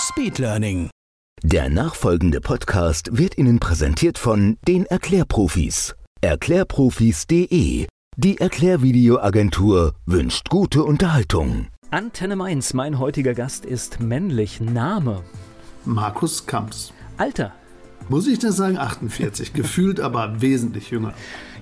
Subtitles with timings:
[0.00, 0.88] Speedlearning.
[1.42, 5.94] Der nachfolgende Podcast wird Ihnen präsentiert von den Erklärprofis.
[6.22, 7.86] Erklärprofis.de.
[8.16, 11.68] Die Erklärvideoagentur wünscht gute Unterhaltung.
[11.90, 14.60] Antenne Mainz, mein heutiger Gast ist männlich.
[14.60, 15.22] Name.
[15.84, 16.94] Markus Kamps.
[17.18, 17.52] Alter.
[18.08, 18.78] Muss ich das sagen?
[18.78, 19.52] 48.
[19.52, 21.12] Gefühlt aber wesentlich jünger.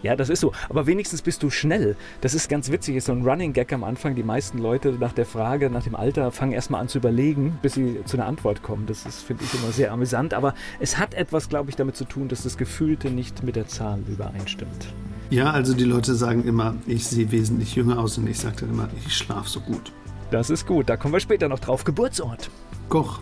[0.03, 0.53] Ja, das ist so.
[0.69, 1.97] Aber wenigstens bist du schnell.
[2.21, 2.97] Das ist ganz witzig.
[2.97, 4.15] Ist so ein Running Gag am Anfang.
[4.15, 7.75] Die meisten Leute nach der Frage, nach dem Alter, fangen erstmal an zu überlegen, bis
[7.75, 8.87] sie zu einer Antwort kommen.
[8.87, 10.35] Das ist, finde ich, immer sehr amüsant.
[10.35, 13.67] Aber es hat etwas, glaube ich, damit zu tun, dass das Gefühlte nicht mit der
[13.67, 14.89] Zahl übereinstimmt.
[15.31, 18.71] Ja, also die Leute sagen immer, ich sehe wesentlich jünger aus und ich sage dann
[18.71, 19.93] immer, ich schlafe so gut.
[20.31, 20.89] Das ist gut.
[20.89, 21.85] Da kommen wir später noch drauf.
[21.85, 22.51] Geburtsort.
[22.89, 23.21] Koch.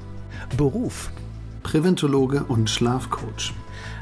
[0.57, 1.11] Beruf.
[1.63, 3.53] Präventologe und Schlafcoach.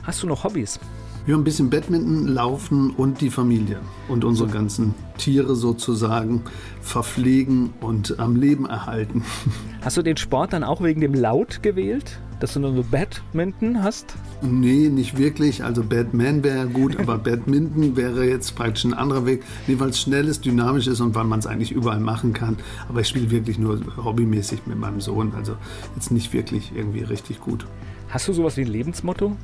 [0.03, 0.79] Hast du noch Hobbys?
[1.27, 6.43] Wir haben ein bisschen Badminton, Laufen und die Familie und unsere ganzen Tiere sozusagen
[6.83, 9.25] verpflegen und am Leben erhalten.
[9.81, 12.21] Hast du den Sport dann auch wegen dem Laut gewählt?
[12.41, 14.17] Dass du nur so Badminton hast?
[14.43, 15.65] Nee, nicht wirklich.
[15.65, 19.45] Also Batman wäre gut, aber Badminton wäre jetzt praktisch ein anderer Weg.
[19.67, 22.59] Nee, weil es schnell ist, dynamisch ist und weil man es eigentlich überall machen kann.
[22.91, 25.33] Aber ich spiele wirklich nur hobbymäßig mit meinem Sohn.
[25.35, 25.57] Also
[25.95, 27.65] jetzt nicht wirklich irgendwie richtig gut.
[28.11, 29.35] Hast du sowas wie ein Lebensmotto?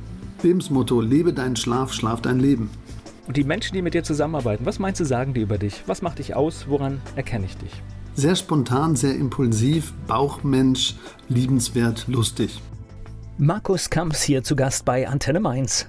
[0.43, 2.69] Lebensmotto, lebe deinen Schlaf, schlaf dein Leben.
[3.27, 5.83] Und die Menschen, die mit dir zusammenarbeiten, was meinst du, sagen die über dich?
[5.85, 6.67] Was macht dich aus?
[6.67, 7.71] Woran erkenne ich dich?
[8.15, 10.95] Sehr spontan, sehr impulsiv, Bauchmensch,
[11.29, 12.61] liebenswert, lustig.
[13.37, 15.87] Markus Kamps hier zu Gast bei Antenne Mainz.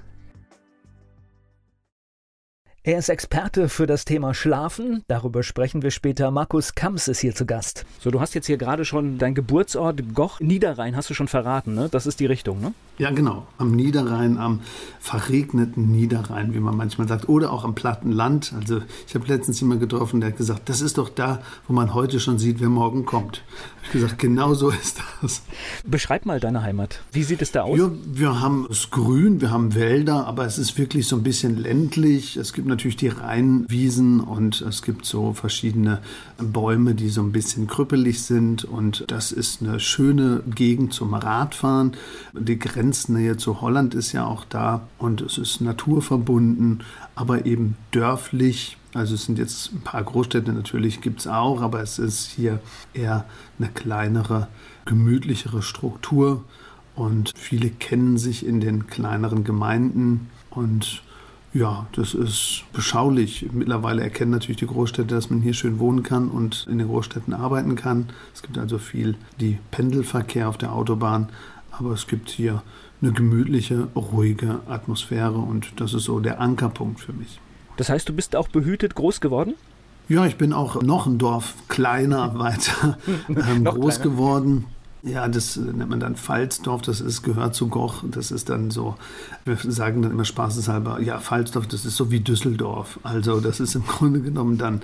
[2.85, 5.03] Er ist Experte für das Thema Schlafen.
[5.07, 6.31] Darüber sprechen wir später.
[6.31, 7.85] Markus Kamps ist hier zu Gast.
[7.99, 11.75] So, du hast jetzt hier gerade schon dein Geburtsort Goch Niederrhein, hast du schon verraten,
[11.75, 11.87] ne?
[11.89, 12.73] Das ist die Richtung, ne?
[12.99, 13.47] Ja, genau.
[13.57, 14.59] Am Niederrhein, am
[14.99, 17.27] verregneten Niederrhein, wie man manchmal sagt.
[17.27, 18.53] Oder auch am platten Land.
[18.55, 21.95] Also, ich habe letztens jemanden getroffen, der hat gesagt, das ist doch da, wo man
[21.95, 23.43] heute schon sieht, wer morgen kommt.
[23.81, 25.41] Ich habe gesagt, genau so ist das.
[25.83, 27.01] Beschreib mal deine Heimat.
[27.11, 27.77] Wie sieht es da aus?
[27.77, 31.57] Ja, wir haben es grün, wir haben Wälder, aber es ist wirklich so ein bisschen
[31.57, 32.37] ländlich.
[32.37, 35.99] Es gibt natürlich die Rheinwiesen und es gibt so verschiedene
[36.37, 41.93] Bäume, die so ein bisschen krüppelig sind und das ist eine schöne Gegend zum Radfahren.
[42.33, 46.83] Die Grenznähe zu Holland ist ja auch da und es ist naturverbunden,
[47.15, 48.75] aber eben dörflich.
[48.93, 52.59] Also es sind jetzt ein paar Großstädte natürlich gibt es auch, aber es ist hier
[52.93, 53.23] eher
[53.57, 54.49] eine kleinere,
[54.83, 56.43] gemütlichere Struktur
[56.93, 61.03] und viele kennen sich in den kleineren Gemeinden und
[61.53, 63.47] ja, das ist beschaulich.
[63.53, 67.33] Mittlerweile erkennen natürlich die Großstädte, dass man hier schön wohnen kann und in den Großstädten
[67.33, 68.07] arbeiten kann.
[68.33, 71.29] Es gibt also viel die Pendelverkehr auf der Autobahn,
[71.77, 72.61] aber es gibt hier
[73.01, 77.39] eine gemütliche, ruhige Atmosphäre und das ist so der Ankerpunkt für mich.
[77.77, 79.55] Das heißt, du bist auch behütet groß geworden?
[80.09, 82.97] Ja, ich bin auch noch ein Dorf kleiner weiter
[83.29, 84.11] ähm, groß kleiner.
[84.11, 84.65] geworden.
[85.05, 88.05] Ja, das nennt man dann Pfalzdorf, das ist, gehört zu Goch.
[88.09, 88.95] Das ist dann so,
[89.43, 93.01] wir sagen dann immer spaßeshalber, ja, Pfalzdorf, das ist so wie Düsseldorf.
[93.03, 94.81] Also das ist im Grunde genommen dann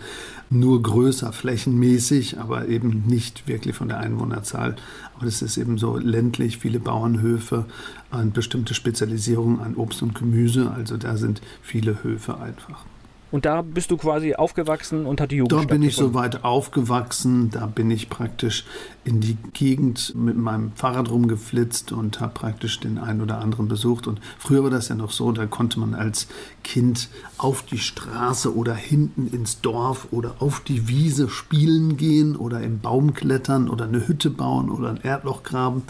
[0.49, 4.75] nur größer, flächenmäßig, aber eben nicht wirklich von der Einwohnerzahl.
[5.15, 7.65] Aber das ist eben so ländlich, viele Bauernhöfe,
[8.11, 10.69] eine bestimmte Spezialisierung an Obst und Gemüse.
[10.71, 12.83] Also da sind viele Höfe einfach.
[13.31, 17.51] Und da bist du quasi aufgewachsen und hat die Jugend Da bin ich soweit aufgewachsen.
[17.51, 18.65] Da bin ich praktisch
[19.03, 24.07] in die Gegend mit meinem Fahrrad rumgeflitzt und habe praktisch den einen oder anderen besucht.
[24.07, 26.27] Und früher war das ja noch so, da konnte man als
[26.63, 32.61] Kind auf die Straße oder hinten ins Dorf oder auf die Wiese spielen gehen oder
[32.61, 35.83] im Baum klettern oder eine Hütte bauen oder ein Erdloch graben.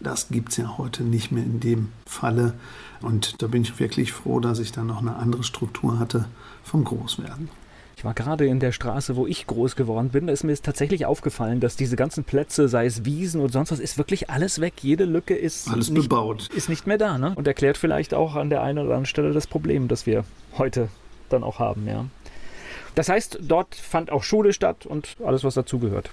[0.00, 2.54] Das gibt es ja heute nicht mehr in dem Falle.
[3.02, 6.24] Und da bin ich wirklich froh, dass ich dann noch eine andere Struktur hatte
[6.66, 7.48] vom Großwerden.
[7.96, 10.26] Ich war gerade in der Straße, wo ich groß geworden bin.
[10.26, 13.78] Da ist mir tatsächlich aufgefallen, dass diese ganzen Plätze, sei es Wiesen oder sonst was,
[13.78, 14.74] ist wirklich alles weg.
[14.82, 16.48] Jede Lücke ist, alles nicht, bebaut.
[16.54, 17.16] ist nicht mehr da.
[17.16, 17.32] Ne?
[17.36, 20.24] Und erklärt vielleicht auch an der einen oder anderen Stelle das Problem, das wir
[20.58, 20.88] heute
[21.30, 21.86] dann auch haben.
[21.86, 22.04] Ja.
[22.94, 26.10] Das heißt, dort fand auch Schule statt und alles, was dazugehört.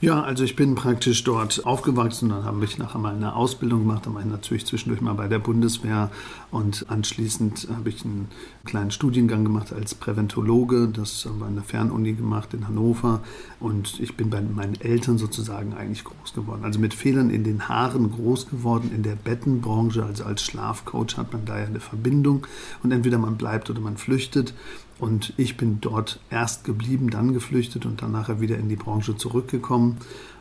[0.00, 2.28] Ja, also ich bin praktisch dort aufgewachsen.
[2.28, 4.06] Dann habe ich nachher mal eine Ausbildung gemacht.
[4.06, 6.10] Dann war ich natürlich zwischendurch mal bei der Bundeswehr
[6.50, 8.28] und anschließend habe ich einen
[8.66, 10.88] kleinen Studiengang gemacht als Präventologe.
[10.88, 13.22] Das haben wir an der Fernuni gemacht in Hannover.
[13.60, 16.64] Und ich bin bei meinen Eltern sozusagen eigentlich groß geworden.
[16.64, 20.04] Also mit Fehlern in den Haaren groß geworden in der Bettenbranche.
[20.04, 22.46] Also als Schlafcoach hat man da ja eine Verbindung.
[22.82, 24.52] Und entweder man bleibt oder man flüchtet.
[24.98, 29.16] Und ich bin dort erst geblieben, dann geflüchtet und dann nachher wieder in die Branche
[29.16, 29.98] zurückgekommen.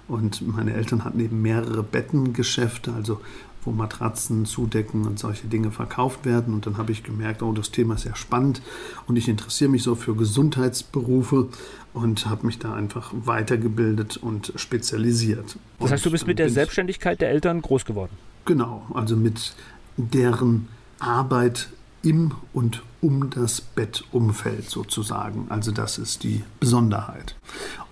[0.07, 3.21] Und meine Eltern hatten eben mehrere Bettengeschäfte, also
[3.65, 6.53] wo Matratzen, Zudecken und solche Dinge verkauft werden.
[6.53, 8.61] Und dann habe ich gemerkt, oh, das Thema ist sehr spannend
[9.07, 11.49] und ich interessiere mich so für Gesundheitsberufe
[11.93, 15.57] und habe mich da einfach weitergebildet und spezialisiert.
[15.79, 18.11] Das heißt, du bist mit der Selbstständigkeit der Eltern groß geworden?
[18.45, 19.55] Genau, also mit
[19.97, 20.67] deren
[20.99, 21.69] Arbeit
[22.05, 25.47] im und um das Bettumfeld sozusagen.
[25.49, 27.35] Also das ist die Besonderheit.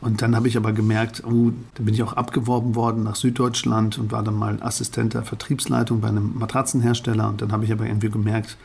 [0.02, 3.98] Und dann habe ich aber gemerkt, oh, dann bin ich auch abgeworben worden nach Süddeutschland
[3.98, 7.28] und war dann mal Assistent der Vertriebsleitung bei einem Matratzenhersteller.
[7.28, 8.58] Und dann habe ich aber irgendwie gemerkt,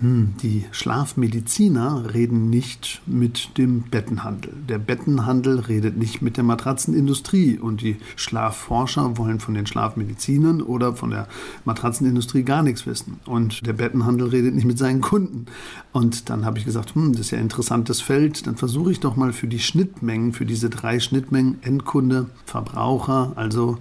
[0.00, 4.52] die Schlafmediziner reden nicht mit dem Bettenhandel.
[4.68, 7.58] Der Bettenhandel redet nicht mit der Matratzenindustrie.
[7.58, 11.26] Und die Schlafforscher wollen von den Schlafmedizinern oder von der
[11.64, 13.18] Matratzenindustrie gar nichts wissen.
[13.26, 15.46] Und der Bettenhandel redet nicht mit seinen Kunden.
[15.92, 18.46] Und dann habe ich gesagt, hm, das ist ja ein interessantes Feld.
[18.46, 23.78] Dann versuche ich doch mal für die Schnittmengen, für diese drei Schnittmengen, Endkunde, Verbraucher, also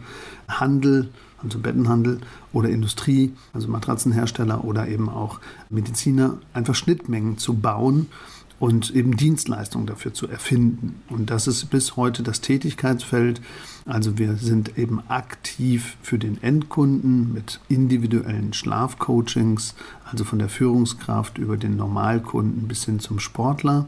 [0.48, 1.10] Handel,
[1.44, 2.20] also Bettenhandel
[2.58, 5.40] oder Industrie, also Matratzenhersteller oder eben auch
[5.70, 8.08] Mediziner, einfach Schnittmengen zu bauen
[8.60, 11.02] und eben Dienstleistungen dafür zu erfinden.
[11.10, 13.40] Und das ist bis heute das Tätigkeitsfeld.
[13.86, 19.76] Also wir sind eben aktiv für den Endkunden mit individuellen Schlafcoachings,
[20.10, 23.88] also von der Führungskraft über den Normalkunden bis hin zum Sportler.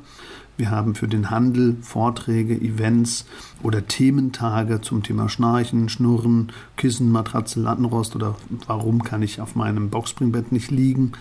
[0.59, 3.25] Wir haben für den Handel Vorträge, Events
[3.63, 8.35] oder Thementage zum Thema Schnarchen, Schnurren, Kissen, Matratze, Lattenrost oder
[8.67, 11.13] warum kann ich auf meinem Boxspringbett nicht liegen.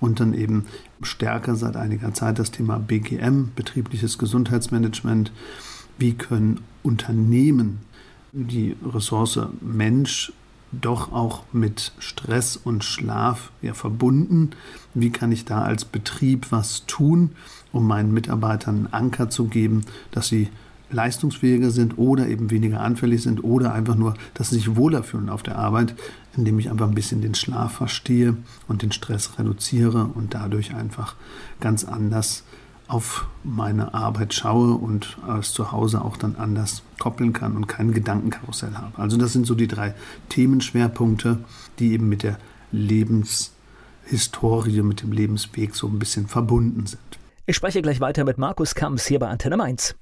[0.00, 0.64] Und dann eben
[1.02, 5.32] stärker seit einiger Zeit das Thema BGM, betriebliches Gesundheitsmanagement.
[5.98, 7.80] Wie können Unternehmen
[8.32, 10.32] die Ressource Mensch
[10.72, 14.50] doch auch mit Stress und Schlaf ja verbunden.
[14.94, 17.30] Wie kann ich da als Betrieb was tun,
[17.72, 20.48] um meinen Mitarbeitern einen Anker zu geben, dass sie
[20.90, 25.28] leistungsfähiger sind oder eben weniger anfällig sind oder einfach nur, dass sie sich wohler fühlen
[25.28, 25.94] auf der Arbeit,
[26.36, 28.36] indem ich einfach ein bisschen den Schlaf verstehe
[28.68, 31.14] und den Stress reduziere und dadurch einfach
[31.60, 32.44] ganz anders
[32.88, 37.92] auf meine Arbeit schaue und es zu Hause auch dann anders koppeln kann und kein
[37.92, 38.98] Gedankenkarussell habe.
[38.98, 39.94] Also das sind so die drei
[40.30, 41.38] Themenschwerpunkte,
[41.78, 42.38] die eben mit der
[42.72, 47.00] Lebenshistorie, mit dem Lebensweg so ein bisschen verbunden sind.
[47.46, 49.94] Ich spreche gleich weiter mit Markus Kamps hier bei Antenne Mainz.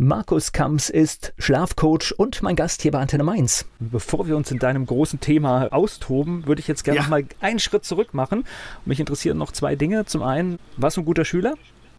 [0.00, 3.64] Markus Kamps ist Schlafcoach und mein Gast hier bei Antenne Mainz.
[3.80, 7.08] Bevor wir uns in deinem großen Thema austoben, würde ich jetzt gerne ja.
[7.08, 8.44] mal einen Schritt zurück machen.
[8.84, 10.06] Mich interessieren noch zwei Dinge.
[10.06, 11.54] Zum einen, warst du ein guter Schüler?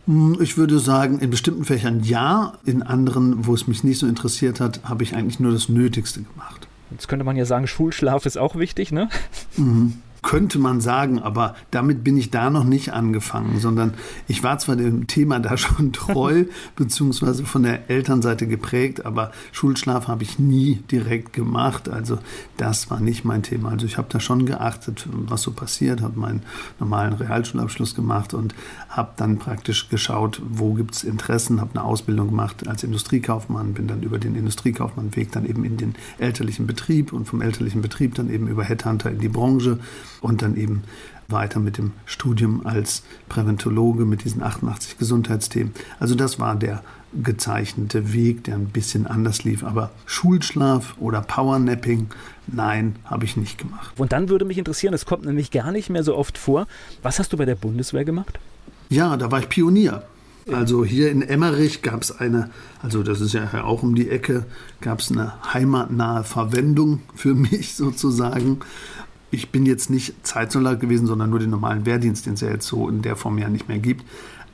[0.06, 4.07] Hm, ich würde sagen, in bestimmten Fächern ja, in anderen, wo es mich nicht so
[4.07, 6.69] interessiert hat, habe ich eigentlich nur das Nötigste gemacht.
[6.92, 9.10] Jetzt könnte man ja sagen, Schulschlaf ist auch wichtig, ne?
[9.57, 13.94] Mhm könnte man sagen, aber damit bin ich da noch nicht angefangen, sondern
[14.27, 16.45] ich war zwar dem Thema da schon treu,
[16.75, 21.89] beziehungsweise von der Elternseite geprägt, aber Schulschlaf habe ich nie direkt gemacht.
[21.89, 22.19] Also
[22.57, 23.69] das war nicht mein Thema.
[23.69, 26.44] Also ich habe da schon geachtet, was so passiert, habe meinen
[26.80, 28.54] normalen Realschulabschluss gemacht und
[28.89, 33.88] habe dann praktisch geschaut, wo gibt es Interessen, habe eine Ausbildung gemacht als Industriekaufmann, bin
[33.88, 38.30] dann über den Industriekaufmannweg dann eben in den elterlichen Betrieb und vom elterlichen Betrieb dann
[38.30, 39.80] eben über Headhunter in die Branche
[40.21, 40.83] und dann eben
[41.28, 45.73] weiter mit dem Studium als Präventologe mit diesen 88 Gesundheitsthemen.
[45.99, 46.83] Also das war der
[47.14, 49.64] gezeichnete Weg, der ein bisschen anders lief.
[49.64, 52.07] Aber Schulschlaf oder Powernapping,
[52.47, 53.94] nein, habe ich nicht gemacht.
[53.97, 56.68] Und dann würde mich interessieren, es kommt nämlich gar nicht mehr so oft vor.
[57.02, 58.40] Was hast du bei der Bundeswehr gemacht?
[58.90, 60.04] Ja, da war ich Pionier.
[60.52, 62.49] Also hier in Emmerich gab es eine,
[62.81, 64.45] also das ist ja auch um die Ecke,
[64.81, 68.59] gab es eine heimatnahe Verwendung für mich sozusagen
[69.31, 72.68] ich bin jetzt nicht Zeitsoldat gewesen, sondern nur den normalen Wehrdienst, den es ja jetzt
[72.68, 74.06] so in der Form ja nicht mehr gibt.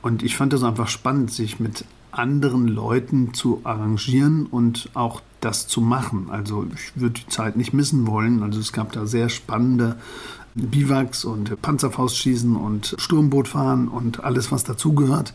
[0.02, 5.66] Und ich fand das einfach spannend, sich mit anderen Leuten zu arrangieren und auch das
[5.66, 6.28] zu machen.
[6.30, 8.42] Also ich würde die Zeit nicht missen wollen.
[8.42, 9.96] Also es gab da sehr spannende
[10.54, 15.34] Biwaks und Panzerfaustschießen und Sturmbootfahren und alles, was dazugehört.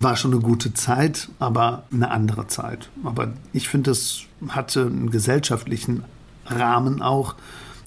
[0.00, 2.90] War schon eine gute Zeit, aber eine andere Zeit.
[3.04, 6.02] Aber ich finde, es hatte einen gesellschaftlichen
[6.46, 7.36] Rahmen auch,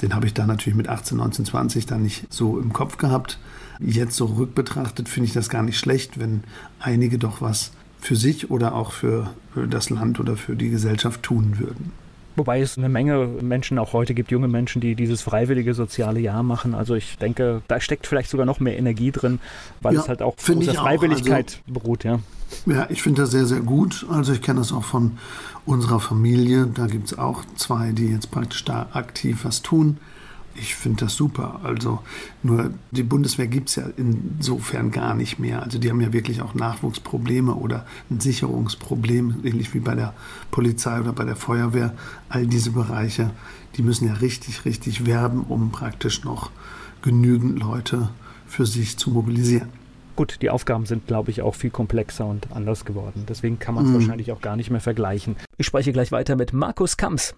[0.02, 3.40] den habe ich da natürlich mit 18, 19, 20 dann nicht so im Kopf gehabt.
[3.80, 6.44] Jetzt so rückbetrachtet finde ich das gar nicht schlecht, wenn
[6.80, 9.32] einige doch was für sich oder auch für
[9.70, 11.92] das Land oder für die Gesellschaft tun würden.
[12.36, 16.42] Wobei es eine Menge Menschen auch heute gibt, junge Menschen, die dieses freiwillige soziale Jahr
[16.42, 16.74] machen.
[16.74, 19.40] Also ich denke, da steckt vielleicht sogar noch mehr Energie drin,
[19.82, 22.20] weil ja, es halt auch auf der Freiwilligkeit also, beruht, ja.
[22.66, 24.06] Ja, ich finde das sehr, sehr gut.
[24.10, 25.18] Also ich kenne das auch von
[25.70, 26.66] unserer Familie.
[26.66, 29.98] Da gibt es auch zwei, die jetzt praktisch da aktiv was tun.
[30.56, 31.62] Ich finde das super.
[31.64, 32.00] Also
[32.42, 35.62] nur die Bundeswehr gibt es ja insofern gar nicht mehr.
[35.62, 40.14] Also die haben ja wirklich auch Nachwuchsprobleme oder ein Sicherungsproblem, ähnlich wie bei der
[40.50, 41.94] Polizei oder bei der Feuerwehr.
[42.30, 43.30] All diese Bereiche,
[43.78, 46.50] die müssen ja richtig, richtig werben, um praktisch noch
[47.04, 48.10] genügend Leute
[48.48, 49.79] für sich zu mobilisieren.
[50.20, 53.26] Gut, die Aufgaben sind, glaube ich, auch viel komplexer und anders geworden.
[53.30, 53.94] Deswegen kann man es mhm.
[54.02, 55.38] wahrscheinlich auch gar nicht mehr vergleichen.
[55.56, 57.38] Ich spreche gleich weiter mit Markus Kamps.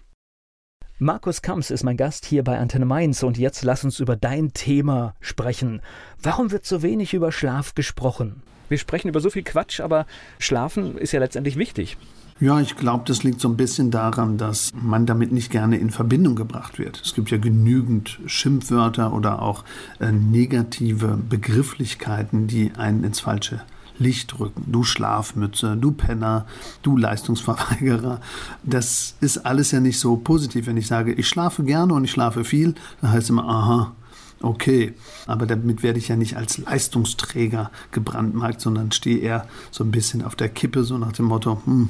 [0.98, 4.52] Markus Kamps ist mein Gast hier bei Antenne Mainz und jetzt lass uns über dein
[4.52, 5.80] Thema sprechen.
[6.20, 8.42] Warum wird so wenig über Schlaf gesprochen?
[8.68, 10.04] Wir sprechen über so viel Quatsch, aber
[10.40, 11.96] Schlafen ist ja letztendlich wichtig.
[12.42, 15.90] Ja, ich glaube, das liegt so ein bisschen daran, dass man damit nicht gerne in
[15.90, 17.00] Verbindung gebracht wird.
[17.00, 19.62] Es gibt ja genügend Schimpfwörter oder auch
[20.00, 23.60] äh, negative Begrifflichkeiten, die einen ins falsche
[23.96, 24.64] Licht rücken.
[24.66, 26.46] Du Schlafmütze, du Penner,
[26.82, 28.20] du Leistungsverweigerer.
[28.64, 30.66] Das ist alles ja nicht so positiv.
[30.66, 33.92] Wenn ich sage, ich schlafe gerne und ich schlafe viel, dann heißt es immer, aha,
[34.40, 34.94] okay.
[35.28, 40.24] Aber damit werde ich ja nicht als Leistungsträger gebrandmarkt, sondern stehe eher so ein bisschen
[40.24, 41.88] auf der Kippe, so nach dem Motto, hm,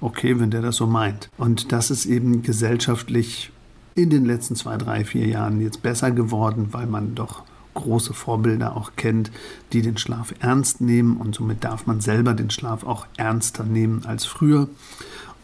[0.00, 1.30] okay, wenn der das so meint.
[1.36, 3.50] Und das ist eben gesellschaftlich
[3.94, 7.42] in den letzten zwei, drei, vier Jahren jetzt besser geworden, weil man doch
[7.74, 9.30] große Vorbilder auch kennt,
[9.72, 14.04] die den Schlaf ernst nehmen und somit darf man selber den Schlaf auch ernster nehmen
[14.06, 14.68] als früher.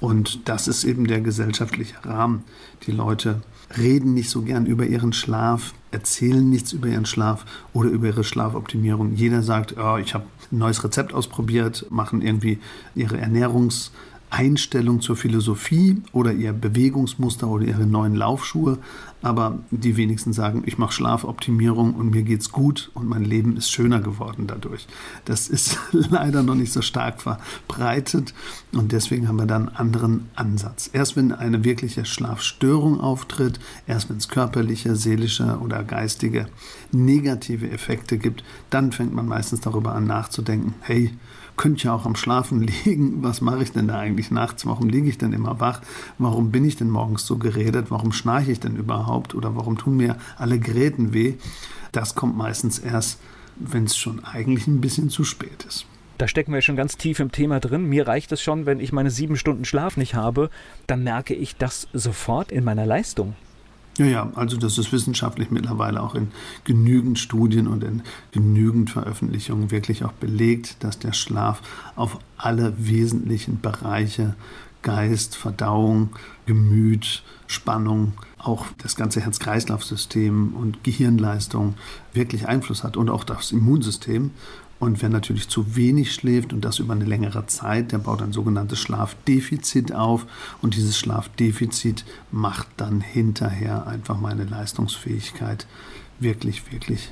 [0.01, 2.45] Und das ist eben der gesellschaftliche Rahmen.
[2.87, 3.43] Die Leute
[3.77, 8.25] reden nicht so gern über ihren Schlaf, erzählen nichts über ihren Schlaf oder über ihre
[8.25, 9.15] Schlafoptimierung.
[9.15, 12.59] Jeder sagt, oh, ich habe ein neues Rezept ausprobiert, machen irgendwie
[12.95, 13.91] ihre Ernährungs-
[14.31, 18.79] Einstellung zur Philosophie oder ihr Bewegungsmuster oder ihre neuen Laufschuhe,
[19.23, 23.71] aber die wenigsten sagen, ich mache Schlafoptimierung und mir geht's gut und mein Leben ist
[23.71, 24.87] schöner geworden dadurch.
[25.25, 28.33] Das ist leider noch nicht so stark verbreitet
[28.73, 30.89] und deswegen haben wir dann einen anderen Ansatz.
[30.93, 36.47] Erst wenn eine wirkliche Schlafstörung auftritt, erst wenn es körperliche, seelische oder geistige
[36.93, 41.11] negative Effekte gibt, dann fängt man meistens darüber an nachzudenken, hey,
[41.61, 43.23] könnte ja auch am Schlafen liegen.
[43.23, 44.65] Was mache ich denn da eigentlich nachts?
[44.65, 45.83] Warum liege ich denn immer wach?
[46.17, 47.91] Warum bin ich denn morgens so geredet?
[47.91, 49.35] Warum schnarche ich denn überhaupt?
[49.35, 51.35] Oder warum tun mir alle Geräten weh?
[51.93, 53.21] Das kommt meistens erst,
[53.57, 55.85] wenn es schon eigentlich ein bisschen zu spät ist.
[56.17, 57.85] Da stecken wir schon ganz tief im Thema drin.
[57.85, 60.49] Mir reicht es schon, wenn ich meine sieben Stunden Schlaf nicht habe,
[60.87, 63.35] dann merke ich das sofort in meiner Leistung.
[63.99, 66.29] Ja, ja, also das ist wissenschaftlich mittlerweile auch in
[66.65, 71.61] genügend Studien und in genügend Veröffentlichungen wirklich auch belegt, dass der Schlaf
[71.97, 74.37] auf alle wesentlichen Bereiche
[74.83, 76.11] Geist, Verdauung,
[76.47, 81.75] Gemüt, Spannung, auch das ganze Herz-Kreislauf-System und Gehirnleistung
[82.15, 84.31] wirklich Einfluss hat und auch das Immunsystem.
[84.81, 88.33] Und wer natürlich zu wenig schläft und das über eine längere Zeit, der baut ein
[88.33, 90.27] sogenanntes Schlafdefizit auf.
[90.63, 95.67] Und dieses Schlafdefizit macht dann hinterher einfach meine Leistungsfähigkeit
[96.19, 97.11] wirklich, wirklich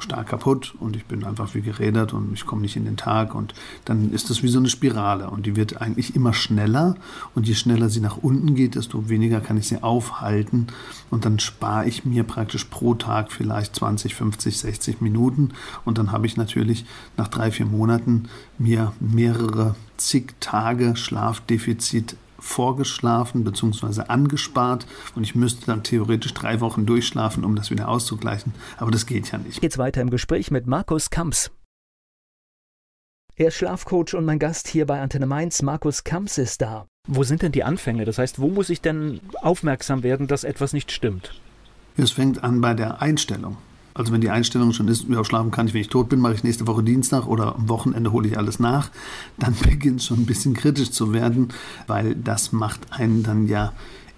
[0.00, 3.34] stark kaputt und ich bin einfach wie gerädert und ich komme nicht in den Tag
[3.34, 3.54] und
[3.84, 6.96] dann ist das wie so eine Spirale und die wird eigentlich immer schneller
[7.34, 10.68] und je schneller sie nach unten geht, desto weniger kann ich sie aufhalten
[11.10, 15.50] und dann spare ich mir praktisch pro Tag vielleicht 20, 50, 60 Minuten
[15.84, 16.84] und dann habe ich natürlich
[17.16, 18.28] nach drei, vier Monaten
[18.58, 24.02] mir mehrere zig Tage Schlafdefizit vorgeschlafen bzw.
[24.08, 28.54] angespart und ich müsste dann theoretisch drei Wochen durchschlafen, um das wieder auszugleichen.
[28.78, 29.62] Aber das geht ja nicht.
[29.62, 31.50] Jetzt weiter im Gespräch mit Markus Kamps.
[33.36, 36.86] Er ist Schlafcoach und mein Gast hier bei Antenne Mainz, Markus Kamps, ist da.
[37.08, 38.04] Wo sind denn die Anfänge?
[38.04, 41.40] Das heißt, wo muss ich denn aufmerksam werden, dass etwas nicht stimmt?
[41.96, 43.56] Es fängt an bei der Einstellung.
[43.94, 46.34] Also wenn die Einstellung schon ist, ja, schlafen kann ich, wenn ich tot bin, mache
[46.34, 48.90] ich nächste Woche Dienstag oder am Wochenende hole ich alles nach,
[49.38, 51.48] dann beginnt es schon ein bisschen kritisch zu werden,
[51.86, 53.72] weil das macht einen dann ja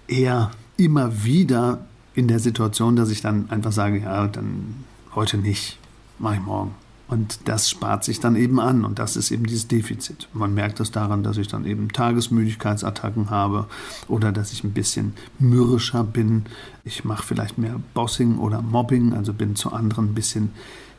[0.07, 4.83] eher immer wieder in der Situation, dass ich dann einfach sage, ja, dann
[5.15, 5.79] heute nicht,
[6.19, 6.75] mache ich morgen.
[7.13, 10.27] Und das spart sich dann eben an und das ist eben dieses Defizit.
[10.33, 13.67] Man merkt das daran, dass ich dann eben Tagesmüdigkeitsattacken habe
[14.07, 16.45] oder dass ich ein bisschen mürrischer bin.
[16.83, 20.53] Ich mache vielleicht mehr Bossing oder Mobbing, also bin zu anderen ein bisschen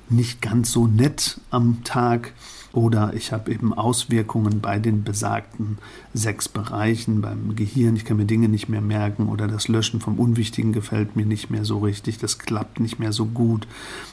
[0.08, 2.32] nicht ganz so nett am Tag
[2.72, 5.78] oder ich habe eben Auswirkungen bei den besagten
[6.14, 10.20] sechs Bereichen, beim Gehirn, ich kann mir Dinge nicht mehr merken oder das Löschen vom
[10.20, 13.66] Unwichtigen gefällt mir nicht mehr so richtig, das klappt nicht mehr so gut.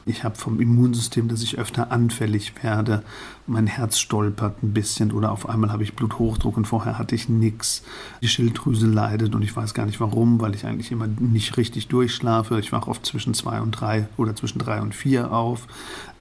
[0.08, 3.04] Ich habe vom Immunsystem, dass ich öfter anfällig werde,
[3.52, 7.30] mein Herz stolpert ein bisschen oder auf einmal habe ich Bluthochdruck und vorher hatte ich
[7.30, 7.84] nichts.
[8.22, 11.88] Die Schilddrüse leidet und ich weiß gar nicht warum, weil ich eigentlich immer nicht richtig
[11.88, 12.60] durchschlafe.
[12.60, 15.68] Ich wache oft zwischen zwei und drei oder zwischen drei und vier auf.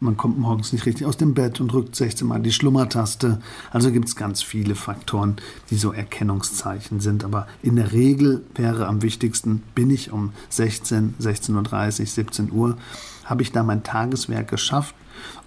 [0.00, 3.40] Man kommt morgens nicht richtig aus dem Bett und drückt 16 Mal die Schlummertaste.
[3.70, 5.36] Also gibt es ganz viele Faktoren,
[5.70, 7.24] die so Erkennungszeichen sind.
[7.24, 12.76] Aber in der Regel wäre am wichtigsten, bin ich um 16, 16.30 Uhr, 17 Uhr,
[13.24, 14.94] habe ich da mein Tageswerk geschafft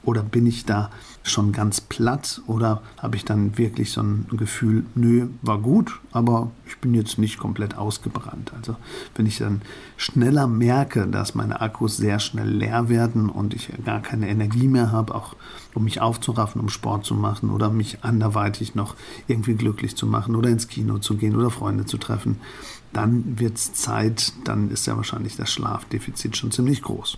[0.04, 0.90] oder bin ich da
[1.24, 6.52] schon ganz platt oder habe ich dann wirklich so ein Gefühl, nö, war gut, aber
[6.68, 8.52] ich bin jetzt nicht komplett ausgebrannt.
[8.56, 8.76] Also
[9.16, 9.62] wenn ich dann
[9.96, 14.92] schneller merke, dass meine Akkus sehr schnell leer werden und ich gar keine Energie mehr
[14.92, 15.36] habe, auch
[15.74, 18.96] um mich aufzuraffen, um Sport zu machen oder mich anderweitig noch
[19.28, 22.40] irgendwie glücklich zu machen oder ins Kino zu gehen oder Freunde zu treffen,
[22.92, 27.18] dann wird es Zeit, dann ist ja wahrscheinlich das Schlafdefizit schon ziemlich groß.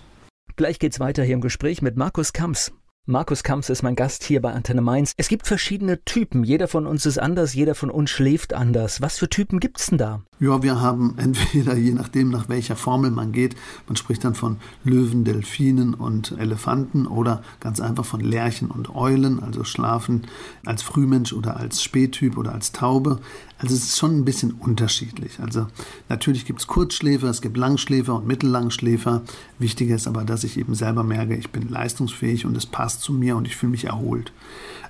[0.55, 2.71] Gleich geht's weiter hier im Gespräch mit Markus Kamps.
[3.07, 5.13] Markus Kamps ist mein Gast hier bei Antenne Mainz.
[5.15, 6.43] Es gibt verschiedene Typen.
[6.43, 8.99] Jeder von uns ist anders, jeder von uns schläft anders.
[8.99, 10.21] Was für Typen gibt's denn da?
[10.39, 13.55] Ja, wir haben entweder, je nachdem, nach welcher Formel man geht,
[13.87, 19.39] man spricht dann von Löwen, Delfinen und Elefanten oder ganz einfach von Lerchen und Eulen,
[19.39, 20.23] also schlafen
[20.65, 23.19] als Frühmensch oder als Spättyp oder als Taube.
[23.57, 25.39] Also es ist schon ein bisschen unterschiedlich.
[25.39, 25.67] Also
[26.09, 29.21] natürlich gibt es Kurzschläfer, es gibt Langschläfer und Mittellangschläfer.
[29.59, 33.13] Wichtiger ist aber, dass ich eben selber merke, ich bin leistungsfähig und es passt zu
[33.13, 34.33] mir und ich fühle mich erholt.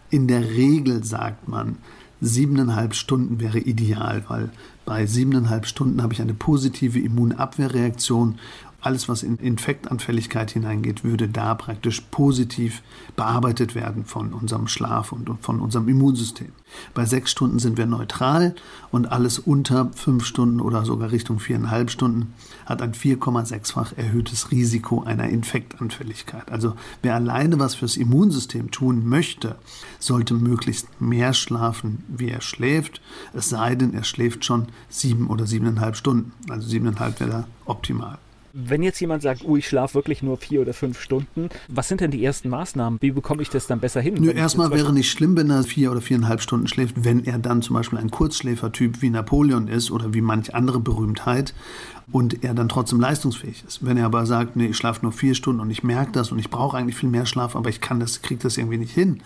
[0.10, 1.78] In der Regel sagt man,
[2.22, 4.50] siebeneinhalb Stunden wäre ideal, weil
[4.86, 8.40] bei siebeneinhalb Stunden habe ich eine positive Immunabwehrreaktion
[8.86, 12.84] alles, was in Infektanfälligkeit hineingeht, würde da praktisch positiv
[13.16, 16.52] bearbeitet werden von unserem Schlaf und von unserem Immunsystem.
[16.94, 18.56] Bei sechs Stunden sind wir neutral
[18.92, 22.34] und alles unter fünf Stunden oder sogar Richtung viereinhalb Stunden
[22.66, 26.52] hat ein 4,6-fach erhöhtes Risiko einer Infektanfälligkeit.
[26.52, 29.56] Also wer alleine was fürs Immunsystem tun möchte,
[30.00, 33.02] sollte möglichst mehr schlafen, wie er schläft.
[33.34, 36.34] Es sei denn, er schläft schon sieben oder siebeneinhalb Stunden.
[36.50, 38.18] Also siebeneinhalb wäre da optimal.
[38.58, 42.00] Wenn jetzt jemand sagt, oh, ich schlafe wirklich nur vier oder fünf Stunden, was sind
[42.00, 43.02] denn die ersten Maßnahmen?
[43.02, 44.14] Wie bekomme ich das dann besser hin?
[44.18, 47.62] Nö, erstmal wäre nicht schlimm, wenn er vier oder viereinhalb Stunden schläft, wenn er dann
[47.62, 51.54] zum Beispiel ein Kurzschläfertyp wie Napoleon ist oder wie manch andere Berühmtheit
[52.14, 53.86] und er dann trotzdem leistungsfähig ist.
[53.86, 56.40] Wenn er aber sagt, nee, ich schlafe nur vier Stunden und ich merke das und
[56.40, 59.22] ich brauche eigentlich viel mehr Schlaf, aber ich kann das, kriege das irgendwie nicht hin,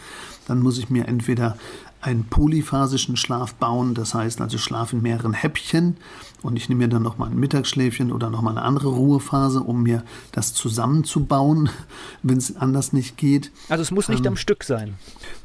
[0.47, 1.55] dann muss ich mir entweder
[2.01, 5.97] einen polyphasischen Schlaf bauen, das heißt also Schlaf in mehreren Häppchen
[6.41, 10.03] und ich nehme mir dann nochmal ein Mittagsschläfchen oder nochmal eine andere Ruhephase, um mir
[10.31, 11.69] das zusammenzubauen,
[12.23, 13.51] wenn es anders nicht geht.
[13.69, 14.95] Also es muss nicht ähm, am Stück sein.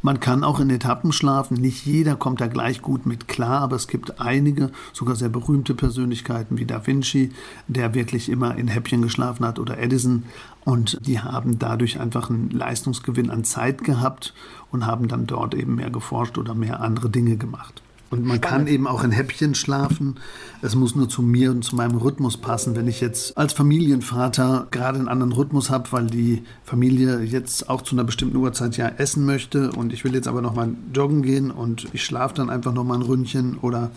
[0.03, 3.77] Man kann auch in Etappen schlafen, nicht jeder kommt da gleich gut mit klar, aber
[3.77, 7.33] es gibt einige, sogar sehr berühmte Persönlichkeiten wie Da Vinci,
[7.69, 10.25] der wirklich immer in Häppchen geschlafen hat oder Edison
[10.65, 14.35] und die haben dadurch einfach einen Leistungsgewinn an Zeit gehabt
[14.71, 17.84] und haben dann dort eben mehr geforscht oder mehr andere Dinge gemacht.
[18.11, 18.67] Und man Spannend.
[18.67, 20.17] kann eben auch in Häppchen schlafen.
[20.63, 22.77] Es muss nur zu mir und zu meinem Rhythmus passen.
[22.77, 27.83] Wenn ich jetzt als Familienvater gerade einen anderen Rhythmus habe, weil die Familie jetzt auch
[27.83, 31.23] zu einer bestimmten Uhrzeit ja essen möchte und ich will jetzt aber noch mal joggen
[31.23, 33.91] gehen und ich schlafe dann einfach noch mal ein Ründchen oder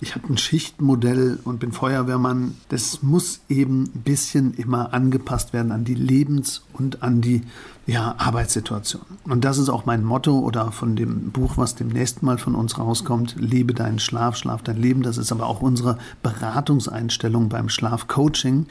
[0.00, 2.56] ich habe ein Schichtmodell und bin Feuerwehrmann.
[2.70, 7.42] Das muss eben ein bisschen immer angepasst werden an die Lebens- und an die
[7.86, 9.02] ja, Arbeitssituation.
[9.24, 12.78] Und das ist auch mein Motto oder von dem Buch, was demnächst mal von uns
[12.78, 15.02] rauskommt, Lebe deinen Schlaf, schlaf dein Leben.
[15.02, 18.66] Das ist aber auch unsere Beratungseinstellung beim Schlafcoaching.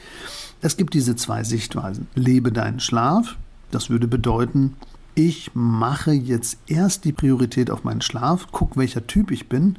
[0.62, 2.08] Es gibt diese zwei Sichtweisen.
[2.14, 3.36] Lebe deinen Schlaf,
[3.70, 4.76] das würde bedeuten,
[5.14, 9.76] ich mache jetzt erst die Priorität auf meinen Schlaf, gucke, welcher Typ ich bin.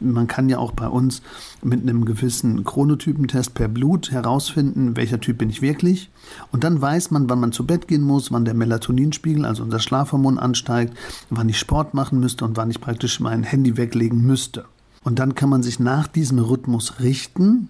[0.00, 1.22] Man kann ja auch bei uns
[1.62, 6.10] mit einem gewissen Chronotypentest per Blut herausfinden, welcher Typ bin ich wirklich.
[6.50, 9.78] Und dann weiß man, wann man zu Bett gehen muss, wann der Melatoninspiegel, also unser
[9.78, 10.94] Schlafhormon, ansteigt,
[11.30, 14.64] wann ich Sport machen müsste und wann ich praktisch mein Handy weglegen müsste.
[15.04, 17.68] Und dann kann man sich nach diesem Rhythmus richten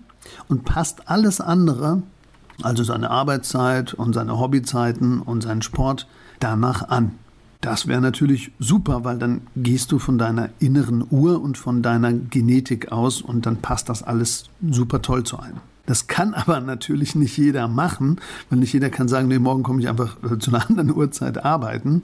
[0.49, 2.03] und passt alles andere,
[2.63, 6.07] also seine Arbeitszeit und seine Hobbyzeiten und seinen Sport,
[6.43, 7.13] danach an.
[7.61, 12.13] Das wäre natürlich super, weil dann gehst du von deiner inneren Uhr und von deiner
[12.13, 15.61] Genetik aus und dann passt das alles super toll zu einem.
[15.87, 19.81] Das kann aber natürlich nicht jeder machen, weil nicht jeder kann sagen, nee, morgen komme
[19.81, 22.03] ich einfach äh, zu einer anderen Uhrzeit arbeiten.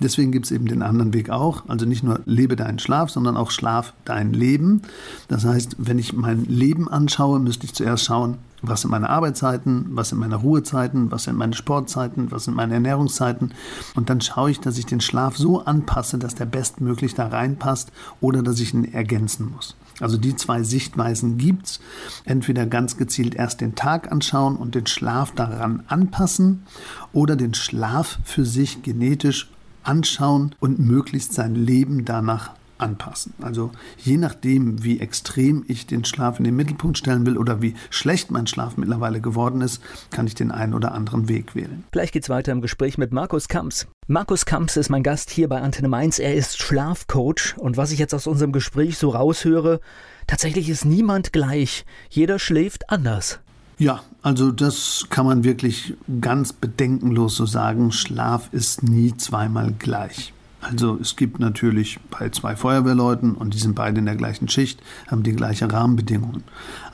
[0.00, 1.68] Deswegen gibt es eben den anderen Weg auch.
[1.68, 4.82] Also nicht nur lebe deinen Schlaf, sondern auch schlaf dein Leben.
[5.28, 9.86] Das heißt, wenn ich mein Leben anschaue, müsste ich zuerst schauen, was sind meine Arbeitszeiten,
[9.90, 13.52] was sind meine Ruhezeiten, was sind meine Sportzeiten, was sind meine Ernährungszeiten.
[13.94, 17.92] Und dann schaue ich, dass ich den Schlaf so anpasse, dass der bestmöglich da reinpasst
[18.20, 19.76] oder dass ich ihn ergänzen muss.
[20.00, 21.80] Also die zwei Sichtweisen gibt es.
[22.24, 26.64] Entweder ganz gezielt erst den Tag anschauen und den Schlaf daran anpassen
[27.12, 29.50] oder den Schlaf für sich genetisch
[29.84, 33.34] anschauen und möglichst sein Leben danach anpassen.
[33.40, 37.74] Also je nachdem, wie extrem ich den Schlaf in den Mittelpunkt stellen will oder wie
[37.90, 41.84] schlecht mein Schlaf mittlerweile geworden ist, kann ich den einen oder anderen Weg wählen.
[41.90, 43.86] Gleich geht's weiter im Gespräch mit Markus Kamps.
[44.06, 46.18] Markus Kamps ist mein Gast hier bei Antenne Mainz.
[46.18, 49.80] Er ist Schlafcoach und was ich jetzt aus unserem Gespräch so raushöre,
[50.26, 51.84] tatsächlich ist niemand gleich.
[52.10, 53.40] Jeder schläft anders.
[53.78, 57.90] Ja, also das kann man wirklich ganz bedenkenlos so sagen.
[57.90, 60.32] Schlaf ist nie zweimal gleich.
[60.66, 64.80] Also es gibt natürlich bei zwei Feuerwehrleuten und die sind beide in der gleichen Schicht,
[65.08, 66.44] haben die gleichen Rahmenbedingungen.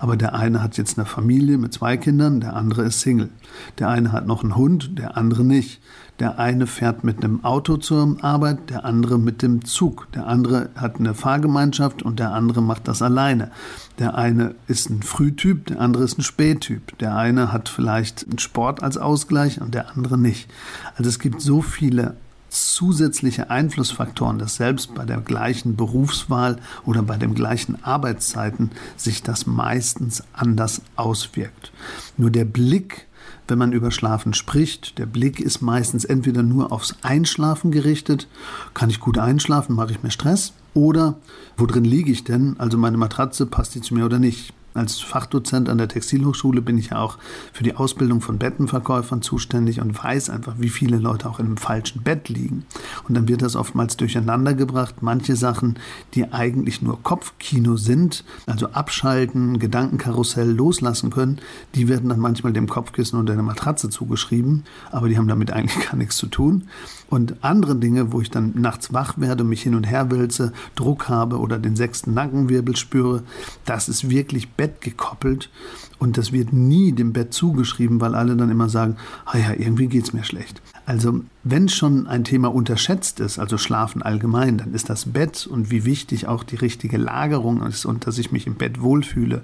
[0.00, 3.30] Aber der eine hat jetzt eine Familie mit zwei Kindern, der andere ist Single.
[3.78, 5.80] Der eine hat noch einen Hund, der andere nicht.
[6.18, 10.08] Der eine fährt mit einem Auto zur Arbeit, der andere mit dem Zug.
[10.14, 13.52] Der andere hat eine Fahrgemeinschaft und der andere macht das alleine.
[13.98, 16.98] Der eine ist ein Frühtyp, der andere ist ein Spättyp.
[16.98, 20.50] Der eine hat vielleicht einen Sport als Ausgleich und der andere nicht.
[20.96, 22.16] Also es gibt so viele
[22.50, 29.46] zusätzliche Einflussfaktoren, dass selbst bei der gleichen Berufswahl oder bei den gleichen Arbeitszeiten sich das
[29.46, 31.72] meistens anders auswirkt.
[32.16, 33.06] Nur der Blick,
[33.48, 38.28] wenn man über Schlafen spricht, der Blick ist meistens entweder nur aufs Einschlafen gerichtet,
[38.74, 41.18] kann ich gut einschlafen, mache ich mir Stress, oder
[41.56, 44.52] wo drin liege ich denn, also meine Matratze, passt die zu mir oder nicht.
[44.72, 47.18] Als Fachdozent an der Textilhochschule bin ich ja auch
[47.52, 51.56] für die Ausbildung von Bettenverkäufern zuständig und weiß einfach, wie viele Leute auch in einem
[51.56, 52.64] falschen Bett liegen.
[53.08, 55.02] Und dann wird das oftmals durcheinander gebracht.
[55.02, 55.78] Manche Sachen,
[56.14, 61.40] die eigentlich nur Kopfkino sind, also abschalten, Gedankenkarussell loslassen können,
[61.74, 65.88] die werden dann manchmal dem Kopfkissen oder der Matratze zugeschrieben, aber die haben damit eigentlich
[65.88, 66.68] gar nichts zu tun.
[67.10, 71.08] Und andere Dinge, wo ich dann nachts wach werde, mich hin und her wälze, Druck
[71.08, 73.24] habe oder den sechsten Nackenwirbel spüre,
[73.64, 75.50] das ist wirklich Bett gekoppelt
[75.98, 78.96] und das wird nie dem Bett zugeschrieben, weil alle dann immer sagen,
[79.26, 80.62] ah ja, irgendwie geht's mir schlecht.
[80.86, 85.72] Also wenn schon ein Thema unterschätzt ist, also Schlafen allgemein, dann ist das Bett und
[85.72, 89.42] wie wichtig auch die richtige Lagerung ist und dass ich mich im Bett wohlfühle,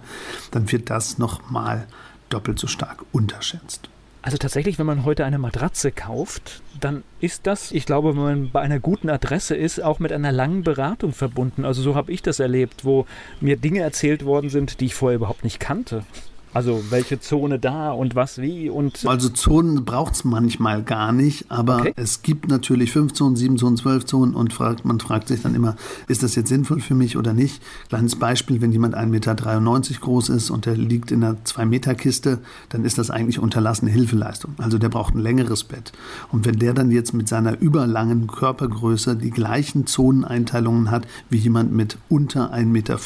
[0.53, 1.89] dann wird das nochmal
[2.29, 3.91] doppelt so stark unterschätzt.
[4.27, 8.51] Also tatsächlich, wenn man heute eine Matratze kauft, dann ist das, ich glaube, wenn man
[8.51, 11.65] bei einer guten Adresse ist, auch mit einer langen Beratung verbunden.
[11.65, 13.07] Also so habe ich das erlebt, wo
[13.41, 16.03] mir Dinge erzählt worden sind, die ich vorher überhaupt nicht kannte.
[16.57, 19.05] Also welche Zone da und was wie und.
[19.05, 21.92] Also Zonen braucht es manchmal gar nicht, aber okay.
[21.97, 25.55] es gibt natürlich fünf Zonen, sieben Zonen, zwölf Zonen und fragt, man fragt sich dann
[25.55, 25.77] immer,
[26.09, 27.62] ist das jetzt sinnvoll für mich oder nicht?
[27.90, 29.35] Kleines Beispiel, wenn jemand 1,93 Meter
[30.01, 32.38] groß ist und der liegt in einer 2-Meter-Kiste,
[32.71, 34.55] dann ist das eigentlich unterlassene Hilfeleistung.
[34.57, 35.92] Also der braucht ein längeres Bett.
[36.33, 41.73] Und wenn der dann jetzt mit seiner überlangen Körpergröße die gleichen Zoneneinteilungen hat wie jemand
[41.73, 42.97] mit unter 1,65 Meter,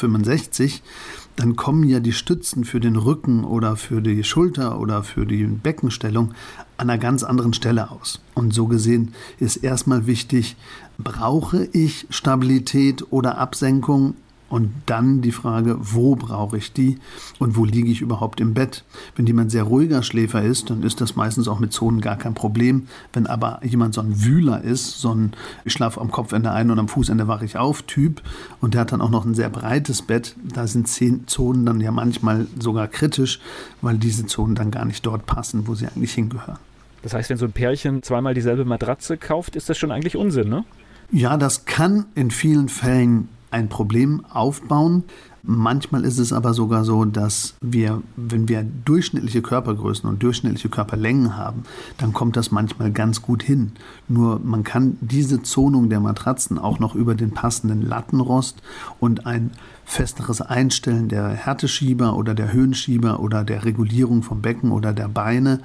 [1.35, 5.45] dann kommen ja die Stützen für den Rücken oder für die Schulter oder für die
[5.45, 6.33] Beckenstellung
[6.77, 8.21] an einer ganz anderen Stelle aus.
[8.33, 10.55] Und so gesehen ist erstmal wichtig,
[10.97, 14.15] brauche ich Stabilität oder Absenkung
[14.51, 16.99] und dann die Frage, wo brauche ich die
[17.39, 18.83] und wo liege ich überhaupt im Bett?
[19.15, 22.33] Wenn jemand sehr ruhiger Schläfer ist, dann ist das meistens auch mit Zonen gar kein
[22.33, 22.87] Problem.
[23.13, 25.31] Wenn aber jemand so ein Wühler ist, so ein
[25.63, 28.21] ich schlafe am Kopfende ein und am Fußende wache ich auf Typ
[28.59, 31.79] und der hat dann auch noch ein sehr breites Bett, da sind zehn Zonen dann
[31.79, 33.39] ja manchmal sogar kritisch,
[33.81, 36.59] weil diese Zonen dann gar nicht dort passen, wo sie eigentlich hingehören.
[37.03, 40.49] Das heißt, wenn so ein Pärchen zweimal dieselbe Matratze kauft, ist das schon eigentlich Unsinn,
[40.49, 40.65] ne?
[41.09, 45.03] Ja, das kann in vielen Fällen ein Problem aufbauen.
[45.43, 51.35] Manchmal ist es aber sogar so, dass wir, wenn wir durchschnittliche Körpergrößen und durchschnittliche Körperlängen
[51.35, 51.63] haben,
[51.97, 53.71] dann kommt das manchmal ganz gut hin.
[54.07, 58.61] Nur man kann diese Zonung der Matratzen auch noch über den passenden Lattenrost
[58.99, 59.51] und ein
[59.91, 65.59] festeres Einstellen der Härteschieber oder der Höhenschieber oder der Regulierung vom Becken oder der Beine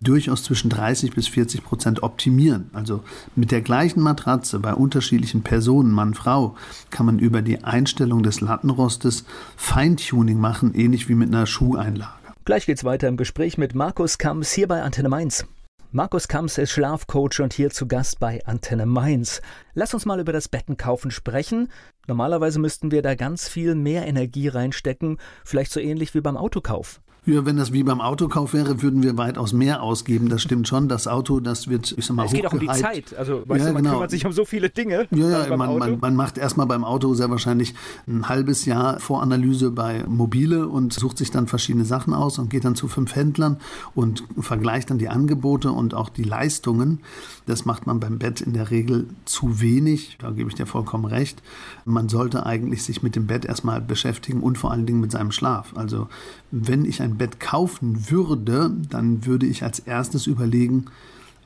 [0.00, 2.70] durchaus zwischen 30 bis 40 Prozent optimieren.
[2.72, 3.02] Also
[3.36, 6.56] mit der gleichen Matratze bei unterschiedlichen Personen, Mann, Frau,
[6.90, 9.24] kann man über die Einstellung des Lattenrostes
[9.56, 12.12] Feintuning machen, ähnlich wie mit einer Schuheinlage.
[12.44, 15.46] Gleich geht's weiter im Gespräch mit Markus Kamps hier bei Antenne Mainz.
[15.90, 19.40] Markus Kamps ist Schlafcoach und hier zu Gast bei Antenne Mainz.
[19.72, 21.70] Lass uns mal über das Bettenkaufen sprechen.
[22.06, 27.00] Normalerweise müssten wir da ganz viel mehr Energie reinstecken, vielleicht so ähnlich wie beim Autokauf.
[27.26, 30.28] Ja, wenn das wie beim Autokauf wäre, würden wir weitaus mehr ausgeben.
[30.30, 30.88] Das stimmt schon.
[30.88, 33.14] Das Auto, das wird, ich sag mal, Es geht auch um die Zeit.
[33.18, 33.94] Also, weißt ja, du, man genau.
[33.94, 35.06] kümmert sich um so viele Dinge.
[35.10, 37.74] Ja, ja, man, man, man, macht erstmal beim Auto sehr wahrscheinlich
[38.06, 42.64] ein halbes Jahr Voranalyse bei Mobile und sucht sich dann verschiedene Sachen aus und geht
[42.64, 43.58] dann zu fünf Händlern
[43.94, 47.00] und vergleicht dann die Angebote und auch die Leistungen.
[47.44, 50.16] Das macht man beim Bett in der Regel zu wenig.
[50.18, 51.42] Da gebe ich dir vollkommen recht.
[51.84, 55.32] Man sollte eigentlich sich mit dem Bett erstmal beschäftigen und vor allen Dingen mit seinem
[55.32, 55.72] Schlaf.
[55.74, 56.08] Also,
[56.50, 60.86] wenn ich ein Bett kaufen würde, dann würde ich als erstes überlegen,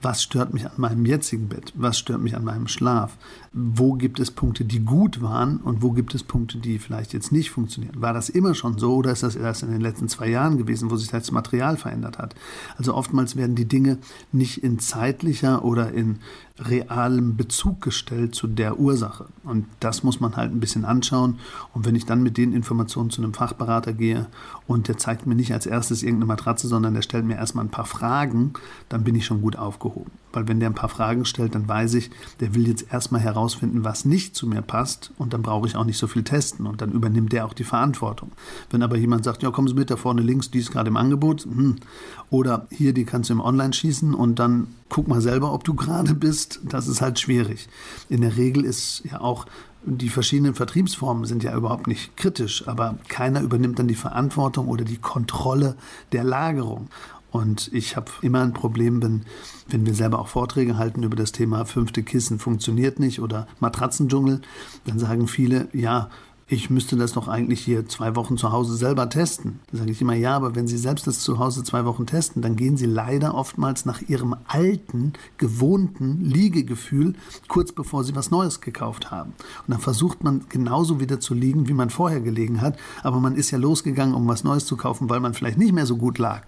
[0.01, 1.73] was stört mich an meinem jetzigen Bett?
[1.77, 3.17] Was stört mich an meinem Schlaf?
[3.55, 7.33] Wo gibt es Punkte, die gut waren und wo gibt es Punkte, die vielleicht jetzt
[7.33, 8.01] nicht funktionieren?
[8.01, 10.91] War das immer schon so oder ist das erst in den letzten zwei Jahren gewesen,
[10.91, 12.35] wo sich das Material verändert hat?
[12.79, 13.99] Also oftmals werden die Dinge
[14.33, 16.19] nicht in zeitlicher oder in
[16.59, 19.27] realem Bezug gestellt zu der Ursache.
[19.45, 21.39] Und das muss man halt ein bisschen anschauen.
[21.73, 24.27] Und wenn ich dann mit den Informationen zu einem Fachberater gehe
[24.67, 27.71] und der zeigt mir nicht als erstes irgendeine Matratze, sondern der stellt mir erstmal ein
[27.71, 28.53] paar Fragen,
[28.89, 30.11] dann bin ich schon gut aufgehoben.
[30.33, 32.11] Weil wenn der ein paar Fragen stellt, dann weiß ich,
[32.41, 35.85] der will jetzt erstmal herausfinden, was nicht zu mir passt und dann brauche ich auch
[35.85, 38.31] nicht so viel testen und dann übernimmt der auch die Verantwortung.
[38.71, 40.97] Wenn aber jemand sagt, ja, kommen Sie mit da vorne links, die ist gerade im
[40.97, 41.77] Angebot, hm.
[42.31, 45.75] oder hier, die kannst du im Online schießen und dann guck mal selber, ob du
[45.75, 47.69] gerade bist, das ist halt schwierig.
[48.09, 49.47] In der Regel ist ja auch
[49.85, 54.85] die verschiedenen Vertriebsformen sind ja überhaupt nicht kritisch, aber keiner übernimmt dann die Verantwortung oder
[54.85, 55.75] die Kontrolle
[56.13, 56.89] der Lagerung.
[57.33, 59.23] Und ich habe immer ein Problem, wenn,
[59.67, 64.43] wenn wir selber auch Vorträge halten über das Thema fünfte Kissen funktioniert nicht oder Matratzendschungel,
[64.85, 66.11] dann sagen viele, ja,
[66.49, 69.61] ich müsste das doch eigentlich hier zwei Wochen zu Hause selber testen.
[69.71, 72.43] Da sage ich immer, ja, aber wenn Sie selbst das zu Hause zwei Wochen testen,
[72.43, 77.15] dann gehen Sie leider oftmals nach Ihrem alten, gewohnten Liegegefühl,
[77.49, 79.31] kurz bevor Sie was Neues gekauft haben.
[79.67, 83.35] Und dann versucht man genauso wieder zu liegen, wie man vorher gelegen hat, aber man
[83.35, 86.19] ist ja losgegangen, um was Neues zu kaufen, weil man vielleicht nicht mehr so gut
[86.19, 86.43] lag.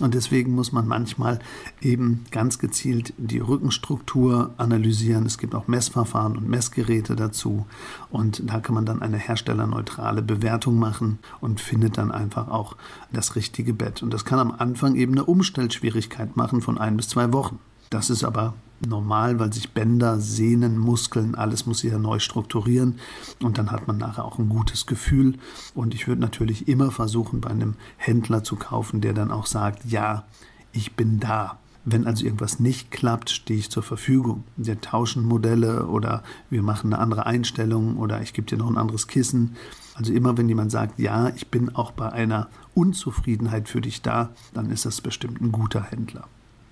[0.00, 1.40] Und deswegen muss man manchmal
[1.80, 5.26] eben ganz gezielt die Rückenstruktur analysieren.
[5.26, 7.66] Es gibt auch Messverfahren und Messgeräte dazu.
[8.10, 12.76] Und da kann man dann eine Herstellung herstellerneutrale Bewertung machen und findet dann einfach auch
[13.12, 14.02] das richtige Bett.
[14.02, 17.58] Und das kann am Anfang eben eine Umstellschwierigkeit machen von ein bis zwei Wochen.
[17.90, 18.54] Das ist aber
[18.86, 22.98] normal, weil sich Bänder, Sehnen, Muskeln, alles muss sich ja neu strukturieren
[23.42, 25.34] und dann hat man nachher auch ein gutes Gefühl.
[25.74, 29.86] Und ich würde natürlich immer versuchen, bei einem Händler zu kaufen, der dann auch sagt,
[29.86, 30.24] ja,
[30.72, 31.58] ich bin da.
[31.90, 34.44] Wenn also irgendwas nicht klappt, stehe ich zur Verfügung.
[34.56, 38.76] Wir tauschen Modelle oder wir machen eine andere Einstellung oder ich gebe dir noch ein
[38.76, 39.56] anderes Kissen.
[39.94, 44.30] Also immer wenn jemand sagt, ja, ich bin auch bei einer Unzufriedenheit für dich da,
[44.54, 46.24] dann ist das bestimmt ein guter Händler.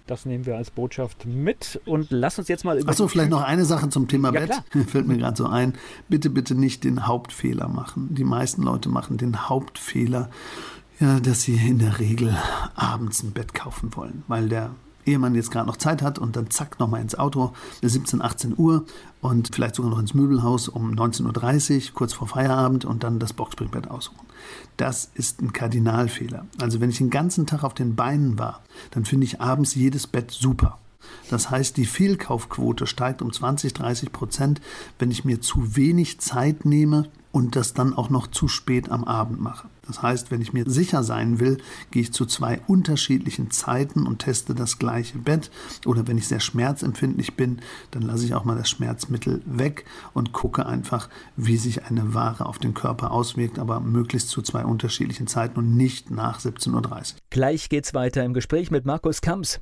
[0.06, 2.90] Das nehmen wir als Botschaft mit und lass uns jetzt mal über.
[2.90, 4.50] Achso, vielleicht noch eine Sache zum Thema ja, Bett.
[4.70, 4.84] Klar.
[4.86, 5.72] Fällt mir gerade so ein.
[6.08, 8.14] Bitte, bitte nicht den Hauptfehler machen.
[8.14, 10.30] Die meisten Leute machen den Hauptfehler,
[11.00, 12.36] ja, dass sie in der Regel
[12.76, 14.70] abends ein Bett kaufen wollen, weil der
[15.06, 18.54] ehe man jetzt gerade noch Zeit hat und dann zack nochmal ins Auto, 17, 18
[18.56, 18.84] Uhr
[19.20, 23.32] und vielleicht sogar noch ins Möbelhaus um 19.30 Uhr, kurz vor Feierabend und dann das
[23.32, 24.26] Boxspringbett aussuchen.
[24.76, 26.46] Das ist ein Kardinalfehler.
[26.60, 30.06] Also wenn ich den ganzen Tag auf den Beinen war, dann finde ich abends jedes
[30.06, 30.78] Bett super.
[31.30, 34.60] Das heißt, die Fehlkaufquote steigt um 20, 30 Prozent,
[34.98, 39.04] wenn ich mir zu wenig Zeit nehme und das dann auch noch zu spät am
[39.04, 39.68] Abend mache.
[39.86, 41.58] Das heißt, wenn ich mir sicher sein will,
[41.90, 45.50] gehe ich zu zwei unterschiedlichen Zeiten und teste das gleiche Bett.
[45.84, 50.32] Oder wenn ich sehr schmerzempfindlich bin, dann lasse ich auch mal das Schmerzmittel weg und
[50.32, 55.26] gucke einfach, wie sich eine Ware auf den Körper auswirkt, aber möglichst zu zwei unterschiedlichen
[55.26, 57.18] Zeiten und nicht nach 17.30 Uhr.
[57.30, 59.60] Gleich geht's weiter im Gespräch mit Markus Kamps.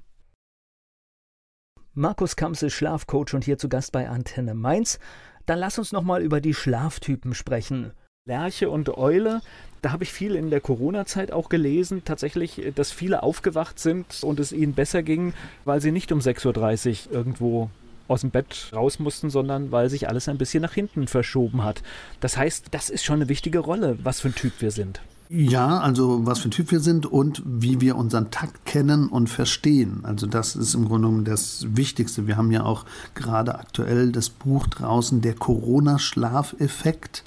[1.93, 4.99] Markus Kamps ist Schlafcoach und hier zu Gast bei Antenne Mainz.
[5.47, 7.93] Dann lass uns nochmal über die Schlaftypen sprechen.
[8.27, 9.43] Lerche und Eule,
[9.83, 14.41] da habe ich viel in der Corona-Zeit auch gelesen, tatsächlich, dass viele aufgewacht sind und
[14.41, 15.35] es ihnen besser ging,
[15.67, 17.69] weil sie nicht um 6.30 Uhr irgendwo
[18.09, 21.83] aus dem Bett raus mussten, sondern weil sich alles ein bisschen nach hinten verschoben hat.
[22.21, 25.03] Das heißt, das ist schon eine wichtige Rolle, was für ein Typ wir sind.
[25.31, 29.29] Ja, also was für ein Typ wir sind und wie wir unseren Takt kennen und
[29.29, 30.01] verstehen.
[30.03, 32.27] Also das ist im Grunde genommen das Wichtigste.
[32.27, 32.85] Wir haben ja auch
[33.15, 37.25] gerade aktuell das Buch draußen, der Corona-Schlafeffekt.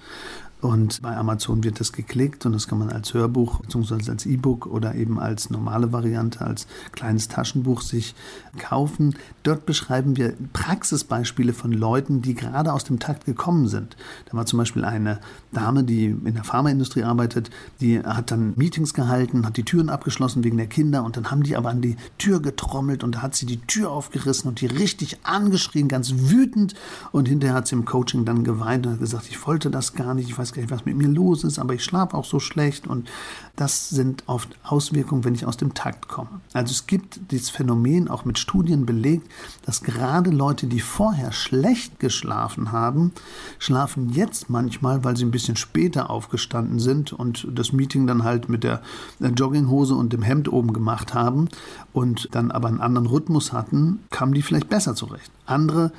[0.59, 4.09] Und bei Amazon wird das geklickt und das kann man als Hörbuch bzw.
[4.09, 8.15] als E-Book oder eben als normale Variante, als kleines Taschenbuch sich
[8.57, 9.15] kaufen.
[9.43, 13.95] Dort beschreiben wir Praxisbeispiele von Leuten, die gerade aus dem Takt gekommen sind.
[14.25, 15.19] Da war zum Beispiel eine
[15.51, 20.43] Dame, die in der Pharmaindustrie arbeitet, die hat dann Meetings gehalten, hat die Türen abgeschlossen
[20.43, 23.35] wegen der Kinder und dann haben die aber an die Tür getrommelt und da hat
[23.35, 26.73] sie die Tür aufgerissen und die richtig angeschrien, ganz wütend
[27.11, 30.15] und hinterher hat sie im Coaching dann geweint und hat gesagt, ich wollte das gar
[30.15, 32.25] nicht, ich weiß weiß gar nicht, was mit mir los ist, aber ich schlafe auch
[32.25, 33.09] so schlecht und
[33.55, 36.41] das sind oft Auswirkungen, wenn ich aus dem Takt komme.
[36.53, 39.29] Also es gibt dieses Phänomen auch mit Studien belegt,
[39.65, 43.11] dass gerade Leute, die vorher schlecht geschlafen haben,
[43.59, 48.47] schlafen jetzt manchmal, weil sie ein bisschen später aufgestanden sind und das Meeting dann halt
[48.47, 48.81] mit der
[49.19, 51.49] Jogginghose und dem Hemd oben gemacht haben
[51.93, 55.31] und dann aber einen anderen Rhythmus hatten, kamen die vielleicht besser zurecht.
[55.45, 55.91] Andere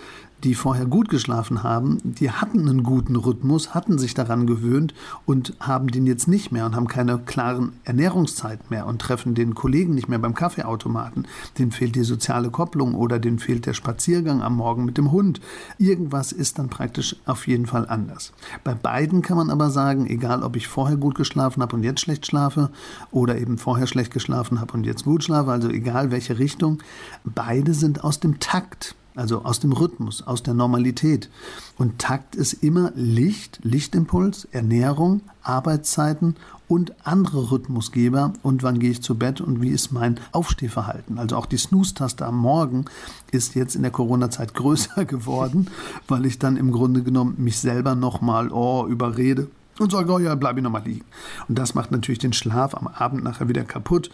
[0.45, 4.95] die vorher gut geschlafen haben, die hatten einen guten Rhythmus, hatten sich daran gewöhnt
[5.27, 9.55] und haben den jetzt nicht mehr und haben keine klaren Ernährungszeit mehr und treffen den
[9.55, 11.27] Kollegen nicht mehr beim Kaffeeautomaten.
[11.59, 15.41] Denen fehlt die soziale Kopplung oder denen fehlt der Spaziergang am Morgen mit dem Hund.
[15.79, 18.33] Irgendwas ist dann praktisch auf jeden Fall anders.
[18.63, 22.01] Bei beiden kann man aber sagen, egal ob ich vorher gut geschlafen habe und jetzt
[22.01, 22.71] schlecht schlafe
[23.11, 26.79] oder eben vorher schlecht geschlafen habe und jetzt gut schlafe, also egal welche Richtung,
[27.25, 31.29] beide sind aus dem Takt also aus dem Rhythmus, aus der Normalität.
[31.77, 36.37] Und Takt ist immer Licht, Lichtimpuls, Ernährung, Arbeitszeiten
[36.69, 41.19] und andere Rhythmusgeber und wann gehe ich zu Bett und wie ist mein Aufstehverhalten.
[41.19, 42.85] Also auch die Snooze-Taste am Morgen
[43.33, 45.69] ist jetzt in der Corona-Zeit größer geworden,
[46.07, 50.35] weil ich dann im Grunde genommen mich selber nochmal oh, überrede und sage, oh ja,
[50.35, 51.05] bleib ich nochmal liegen.
[51.49, 54.11] Und das macht natürlich den Schlaf am Abend nachher wieder kaputt,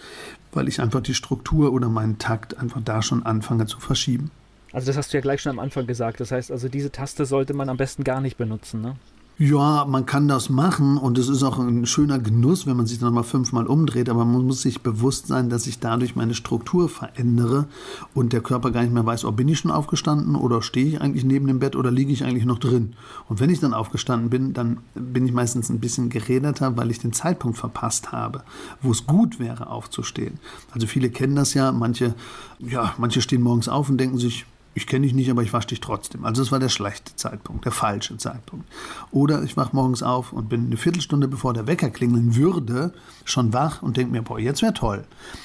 [0.52, 4.30] weil ich einfach die Struktur oder meinen Takt einfach da schon anfange zu verschieben.
[4.74, 6.18] Also das hast du ja gleich schon am Anfang gesagt.
[6.18, 8.96] Das heißt also, diese Taste sollte man am besten gar nicht benutzen, ne?
[9.37, 13.00] Ja, man kann das machen und es ist auch ein schöner Genuss, wenn man sich
[13.00, 16.88] dann mal fünfmal umdreht, aber man muss sich bewusst sein, dass ich dadurch meine Struktur
[16.88, 17.66] verändere
[18.14, 21.00] und der Körper gar nicht mehr weiß, ob bin ich schon aufgestanden oder stehe ich
[21.00, 22.94] eigentlich neben dem Bett oder liege ich eigentlich noch drin.
[23.28, 27.00] Und wenn ich dann aufgestanden bin, dann bin ich meistens ein bisschen geräderter, weil ich
[27.00, 28.44] den Zeitpunkt verpasst habe,
[28.82, 30.38] wo es gut wäre aufzustehen.
[30.70, 32.14] Also viele kennen das ja, manche
[32.60, 35.68] ja, manche stehen morgens auf und denken sich, ich kenne dich nicht, aber ich wasche
[35.68, 36.24] dich trotzdem.
[36.24, 38.66] Also das war der schlechte Zeitpunkt, der falsche Zeitpunkt.
[39.12, 42.92] Oder ich wache morgens auf und bin eine Viertelstunde bevor der Wecker klingeln würde,
[43.24, 45.04] schon wach und denke mir, boah, jetzt wäre toll.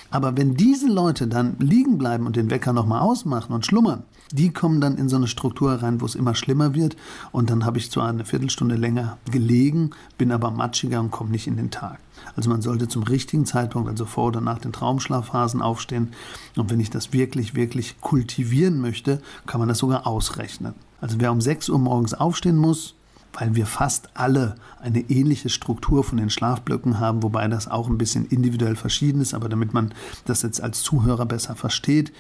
[0.09, 4.51] Aber wenn diese Leute dann liegen bleiben und den Wecker nochmal ausmachen und schlummern, die
[4.51, 6.95] kommen dann in so eine Struktur rein, wo es immer schlimmer wird.
[7.31, 11.47] Und dann habe ich zwar eine Viertelstunde länger gelegen, bin aber matschiger und komme nicht
[11.47, 11.99] in den Tag.
[12.35, 16.13] Also man sollte zum richtigen Zeitpunkt, also vor oder nach den Traumschlafphasen aufstehen.
[16.55, 20.73] Und wenn ich das wirklich, wirklich kultivieren möchte, kann man das sogar ausrechnen.
[21.01, 22.95] Also wer um 6 Uhr morgens aufstehen muss,
[23.33, 27.97] weil wir fast alle eine ähnliche Struktur von den Schlafblöcken haben, wobei das auch ein
[27.97, 29.93] bisschen individuell verschieden ist, aber damit man
[30.25, 32.11] das jetzt als Zuhörer besser versteht,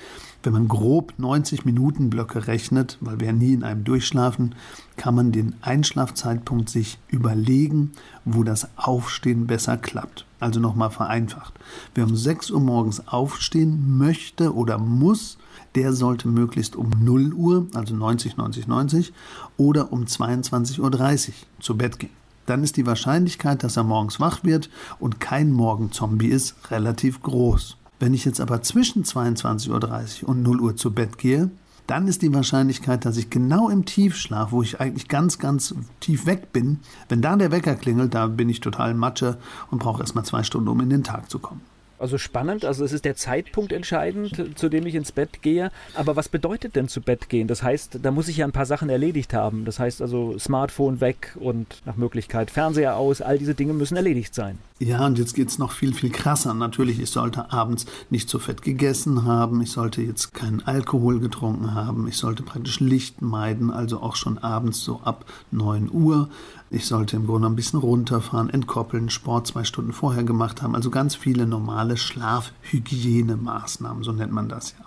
[0.43, 4.55] wenn man grob 90 Minuten Blöcke rechnet, weil wir ja nie in einem durchschlafen,
[4.95, 7.91] kann man den Einschlafzeitpunkt sich überlegen,
[8.25, 10.25] wo das Aufstehen besser klappt.
[10.39, 11.53] Also nochmal vereinfacht.
[11.95, 15.37] Wer um 6 Uhr morgens aufstehen möchte oder muss,
[15.75, 19.13] der sollte möglichst um 0 Uhr, also 90, 90, 90
[19.57, 22.11] oder um 22.30 Uhr zu Bett gehen.
[22.45, 27.77] Dann ist die Wahrscheinlichkeit, dass er morgens wach wird und kein Morgenzombie ist, relativ groß.
[27.99, 31.51] Wenn ich jetzt aber zwischen 22.30 Uhr und 0 Uhr zu Bett gehe,
[31.85, 36.25] dann ist die Wahrscheinlichkeit, dass ich genau im Tiefschlaf, wo ich eigentlich ganz, ganz tief
[36.25, 39.37] weg bin, wenn da der Wecker klingelt, da bin ich total Matsche
[39.71, 41.61] und brauche erstmal zwei Stunden, um in den Tag zu kommen.
[41.99, 45.71] Also spannend, also es ist der Zeitpunkt entscheidend, zu dem ich ins Bett gehe.
[45.93, 47.47] Aber was bedeutet denn zu Bett gehen?
[47.47, 49.65] Das heißt, da muss ich ja ein paar Sachen erledigt haben.
[49.65, 53.21] Das heißt also Smartphone weg und nach Möglichkeit Fernseher aus.
[53.21, 54.57] All diese Dinge müssen erledigt sein.
[54.79, 56.53] Ja, und jetzt geht es noch viel, viel krasser.
[56.53, 59.61] Natürlich, ich sollte abends nicht zu fett gegessen haben.
[59.61, 62.07] Ich sollte jetzt keinen Alkohol getrunken haben.
[62.07, 66.29] Ich sollte praktisch Licht meiden, also auch schon abends so ab 9 Uhr.
[66.71, 70.75] Ich sollte im Grunde ein bisschen runterfahren, entkoppeln, Sport zwei Stunden vorher gemacht haben.
[70.75, 74.85] Also ganz viele normale Schlafhygienemaßnahmen, so nennt man das ja.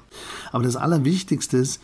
[0.53, 1.83] Aber das Allerwichtigste ist,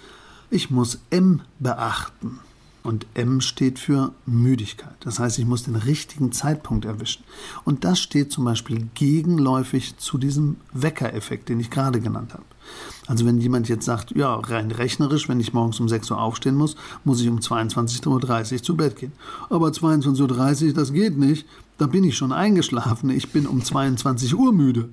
[0.50, 2.38] ich muss M beachten.
[2.84, 4.94] Und M steht für Müdigkeit.
[5.00, 7.24] Das heißt, ich muss den richtigen Zeitpunkt erwischen.
[7.64, 12.44] Und das steht zum Beispiel gegenläufig zu diesem Weckereffekt, den ich gerade genannt habe.
[13.06, 16.54] Also wenn jemand jetzt sagt, ja, rein rechnerisch, wenn ich morgens um 6 Uhr aufstehen
[16.54, 19.12] muss, muss ich um 22.30 Uhr zu Bett gehen.
[19.48, 21.46] Aber 22.30 Uhr, das geht nicht.
[21.78, 23.08] Da bin ich schon eingeschlafen.
[23.10, 24.88] Ich bin um 22 Uhr müde.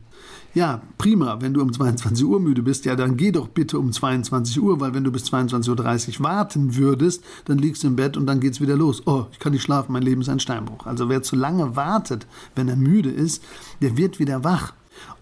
[0.53, 1.41] Ja, prima.
[1.41, 4.79] Wenn du um 22 Uhr müde bist, ja, dann geh doch bitte um 22 Uhr,
[4.79, 8.39] weil wenn du bis 22.30 Uhr warten würdest, dann liegst du im Bett und dann
[8.39, 9.05] geht's wieder los.
[9.05, 10.85] Oh, ich kann nicht schlafen, mein Leben ist ein Steinbruch.
[10.85, 13.43] Also wer zu lange wartet, wenn er müde ist,
[13.81, 14.73] der wird wieder wach.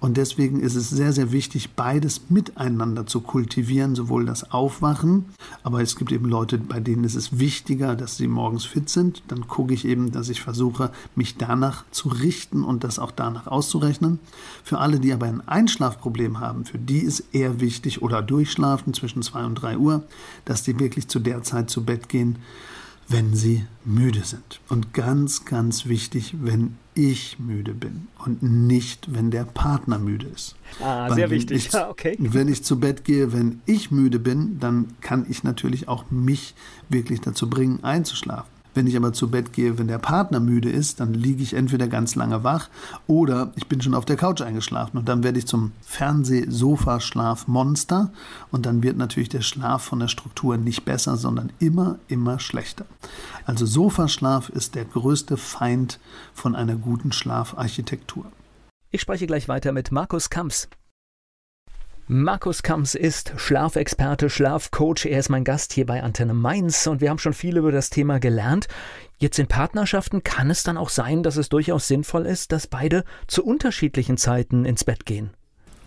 [0.04, 5.28] Und deswegen ist es sehr, sehr wichtig, beides miteinander zu kultivieren, sowohl das Aufwachen,
[5.64, 9.24] aber es gibt eben Leute, bei denen ist es wichtiger, dass sie morgens fit sind.
[9.30, 13.48] Dann gucke ich eben, dass ich versuche, mich danach zu richten und das auch danach
[13.48, 14.20] auszurechnen.
[14.66, 19.22] Für alle, die aber ein Einschlafproblem haben, für die ist eher wichtig oder durchschlafen zwischen
[19.22, 20.04] 2 und 3 Uhr,
[20.44, 22.40] dass die wirklich zu der Zeit zu Bett gehen,
[23.08, 24.60] wenn sie müde sind.
[24.68, 30.56] Und ganz, ganz wichtig, wenn ich müde bin und nicht, wenn der Partner müde ist.
[30.82, 31.68] Ah, Weil sehr wichtig.
[31.68, 32.16] Ich, ja, okay.
[32.20, 36.56] Wenn ich zu Bett gehe, wenn ich müde bin, dann kann ich natürlich auch mich
[36.90, 38.53] wirklich dazu bringen, einzuschlafen.
[38.74, 41.88] Wenn ich aber zu Bett gehe, wenn der Partner müde ist, dann liege ich entweder
[41.88, 42.70] ganz lange wach
[43.08, 48.12] oder ich bin schon auf der Couch eingeschlafen und dann werde ich zum Fernseh-Sofa-Schlafmonster
[48.52, 52.86] und dann wird natürlich der Schlaf von der Struktur nicht besser, sondern immer, immer schlechter.
[53.46, 56.00] Also Sofaschlaf ist der größte Feind
[56.34, 58.26] von einer guten Schlafarchitektur.
[58.92, 60.70] Ich spreche gleich weiter mit Markus Kamps.
[62.08, 65.06] Markus Kamps ist Schlafexperte, Schlafcoach.
[65.06, 67.90] Er ist mein Gast hier bei Antenne Mainz und wir haben schon viel über das
[67.90, 68.68] Thema gelernt.
[69.20, 73.06] Jetzt in Partnerschaften kann es dann auch sein, dass es durchaus sinnvoll ist, dass beide
[73.28, 75.30] zu unterschiedlichen Zeiten ins Bett gehen.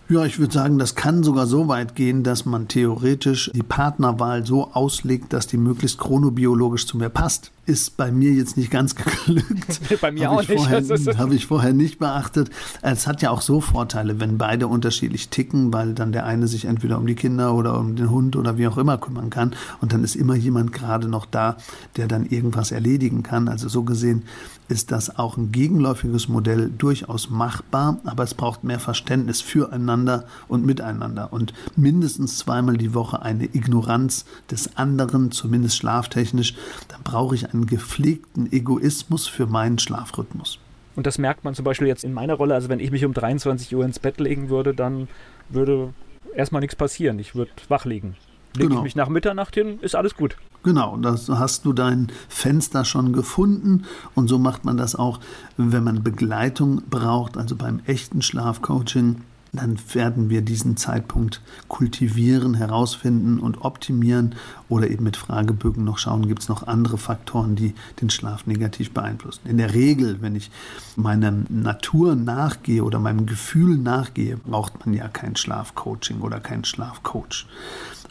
[0.09, 4.43] Ja, ich würde sagen, das kann sogar so weit gehen, dass man theoretisch die Partnerwahl
[4.43, 7.51] so auslegt, dass die möglichst chronobiologisch zu mir passt.
[7.67, 8.95] Ist bei mir jetzt nicht ganz
[9.27, 9.79] geglückt.
[10.01, 10.69] bei mir auch nicht.
[11.17, 12.49] Habe ich vorher nicht beachtet.
[12.81, 16.65] Es hat ja auch so Vorteile, wenn beide unterschiedlich ticken, weil dann der eine sich
[16.65, 19.53] entweder um die Kinder oder um den Hund oder wie auch immer kümmern kann.
[19.81, 21.57] Und dann ist immer jemand gerade noch da,
[21.97, 23.49] der dann irgendwas erledigen kann.
[23.49, 24.23] Also so gesehen
[24.69, 30.65] ist das auch ein gegenläufiges Modell durchaus machbar, aber es braucht mehr Verständnis füreinander und
[30.65, 36.55] miteinander und mindestens zweimal die Woche eine Ignoranz des anderen, zumindest schlaftechnisch.
[36.89, 40.59] Dann brauche ich einen gepflegten Egoismus für meinen Schlafrhythmus.
[40.95, 42.55] Und das merkt man zum Beispiel jetzt in meiner Rolle.
[42.55, 45.07] Also wenn ich mich um 23 Uhr ins Bett legen würde, dann
[45.49, 45.93] würde
[46.35, 47.19] erstmal nichts passieren.
[47.19, 48.15] Ich würde wach liegen.
[48.55, 48.79] Lege genau.
[48.79, 50.37] ich mich nach Mitternacht hin, ist alles gut.
[50.63, 53.85] Genau, da hast du dein Fenster schon gefunden
[54.15, 55.19] und so macht man das auch,
[55.55, 59.21] wenn man Begleitung braucht, also beim echten Schlafcoaching.
[59.53, 64.35] Dann werden wir diesen Zeitpunkt kultivieren, herausfinden und optimieren
[64.69, 68.91] oder eben mit Fragebögen noch schauen, gibt es noch andere Faktoren, die den Schlaf negativ
[68.91, 69.47] beeinflussen.
[69.47, 70.51] In der Regel, wenn ich
[70.95, 77.47] meiner Natur nachgehe oder meinem Gefühl nachgehe, braucht man ja kein Schlafcoaching oder kein Schlafcoach.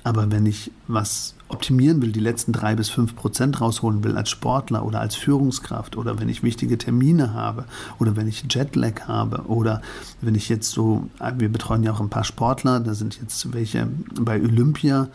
[0.03, 4.30] Aber wenn ich was optimieren will, die letzten drei bis fünf Prozent rausholen will als
[4.30, 7.64] Sportler oder als Führungskraft oder wenn ich wichtige Termine habe
[7.99, 9.80] oder wenn ich Jetlag habe oder
[10.20, 13.88] wenn ich jetzt so, wir betreuen ja auch ein paar Sportler, da sind jetzt welche
[14.20, 15.09] bei Olympia,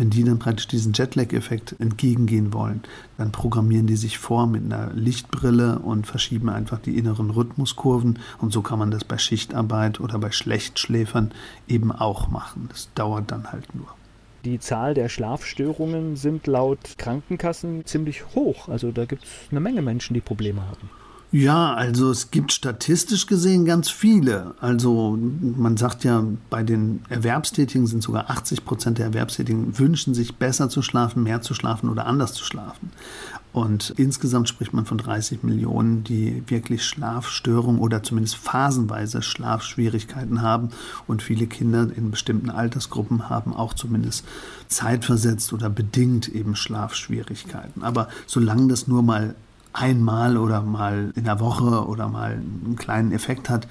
[0.00, 2.80] wenn die dann praktisch diesen Jetlag-Effekt entgegengehen wollen,
[3.18, 8.18] dann programmieren die sich vor mit einer Lichtbrille und verschieben einfach die inneren Rhythmuskurven.
[8.38, 11.32] Und so kann man das bei Schichtarbeit oder bei Schlechtschläfern
[11.68, 12.70] eben auch machen.
[12.70, 13.88] Das dauert dann halt nur.
[14.44, 18.68] Die Zahl der Schlafstörungen sind laut Krankenkassen ziemlich hoch.
[18.68, 20.90] Also da gibt es eine Menge Menschen, die Probleme haben.
[21.32, 24.54] Ja, also es gibt statistisch gesehen ganz viele.
[24.60, 30.36] Also man sagt ja, bei den Erwerbstätigen sind sogar 80 Prozent der Erwerbstätigen wünschen sich
[30.36, 32.90] besser zu schlafen, mehr zu schlafen oder anders zu schlafen.
[33.52, 40.70] Und insgesamt spricht man von 30 Millionen, die wirklich Schlafstörungen oder zumindest phasenweise Schlafschwierigkeiten haben.
[41.08, 44.24] Und viele Kinder in bestimmten Altersgruppen haben auch zumindest
[44.68, 47.82] zeitversetzt oder bedingt eben Schlafschwierigkeiten.
[47.82, 49.34] Aber solange das nur mal
[49.72, 53.66] einmal oder mal in der Woche oder mal einen kleinen Effekt hat,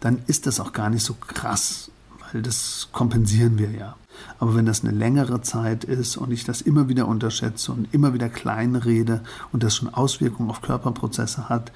[0.00, 1.90] dann ist das auch gar nicht so krass,
[2.32, 3.94] weil das kompensieren wir ja.
[4.38, 8.14] Aber wenn das eine längere Zeit ist und ich das immer wieder unterschätze und immer
[8.14, 11.72] wieder klein rede und das schon Auswirkungen auf Körperprozesse hat,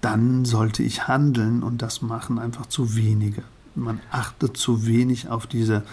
[0.00, 3.42] dann sollte ich handeln und das machen einfach zu wenige.
[3.74, 5.84] Man achtet zu wenig auf diese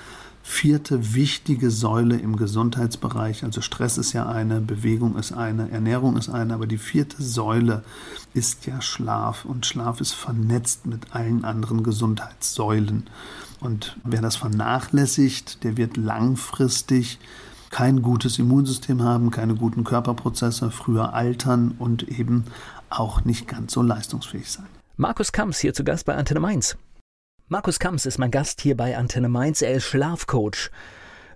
[0.41, 3.43] vierte wichtige Säule im Gesundheitsbereich.
[3.43, 7.83] Also Stress ist ja eine, Bewegung ist eine, Ernährung ist eine, aber die vierte Säule
[8.33, 13.07] ist ja Schlaf und Schlaf ist vernetzt mit allen anderen Gesundheitssäulen.
[13.60, 17.20] Und wer das vernachlässigt, der wird langfristig
[17.70, 22.45] kein gutes Immunsystem haben, keine guten Körperprozesse, früher altern und eben
[22.89, 24.68] auch nicht ganz so leistungsfähig sein.
[24.97, 26.78] Markus Kamps hier zu Gast bei Antenne Mainz.
[27.47, 29.62] Markus Kamps ist mein Gast hier bei Antenne Mainz.
[29.62, 30.72] Er ist Schlafcoach.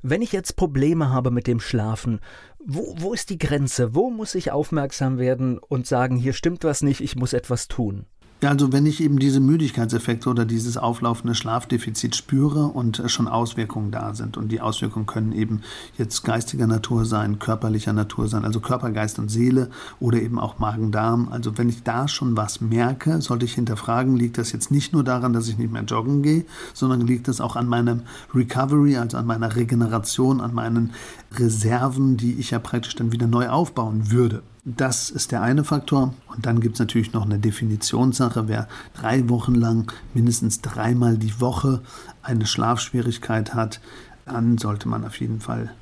[0.02, 2.20] Wenn ich jetzt Probleme habe mit dem Schlafen,
[2.66, 3.96] wo, wo ist die Grenze?
[3.96, 8.06] Wo muss ich aufmerksam werden und sagen, hier stimmt was nicht, ich muss etwas tun?
[8.44, 13.89] Ja, also wenn ich eben diese Müdigkeitseffekte oder dieses auflaufende Schlafdefizit spüre und schon Auswirkungen
[13.89, 15.62] da sind und die Auswirkungen können eben
[15.98, 19.70] jetzt geistiger Natur sein, körperlicher Natur sein, also Körper, Geist und Seele
[20.02, 21.30] oder eben auch Magen-Darm.
[21.32, 25.06] Also wenn ich da schon was merke, sollte ich hinterfragen, liegt das jetzt nicht nur
[25.06, 28.02] daran, dass ich nicht mehr joggen gehe, sondern liegt es auch an meinem
[28.36, 30.91] Recovery, also an meiner Regeneration, an meinen
[31.34, 34.44] Reserven, die ich ja praktisch dann wieder neu aufbauen würde.
[34.66, 36.14] Das ist der eine Faktor.
[36.28, 38.47] Und dann gibt es natürlich noch eine Definitionssache.
[38.47, 41.82] Wer drei Wochen lang mindestens dreimal die Woche
[42.22, 43.82] eine Schlafschwierigkeit hat,
[44.26, 45.74] dann sollte man auf jeden Fall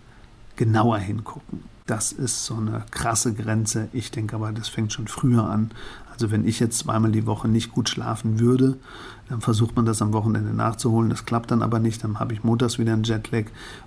[0.56, 1.64] genauer hingucken.
[1.86, 3.88] Das ist so eine krasse Grenze.
[3.94, 5.72] Ich denke aber, das fängt schon früher an.
[6.22, 8.78] Also wenn ich jetzt zweimal die Woche nicht gut schlafen würde,
[9.28, 11.10] dann versucht man das am Wochenende nachzuholen.
[11.10, 12.04] Das klappt dann aber nicht.
[12.04, 13.46] Dann habe ich montags wieder einen Jetlag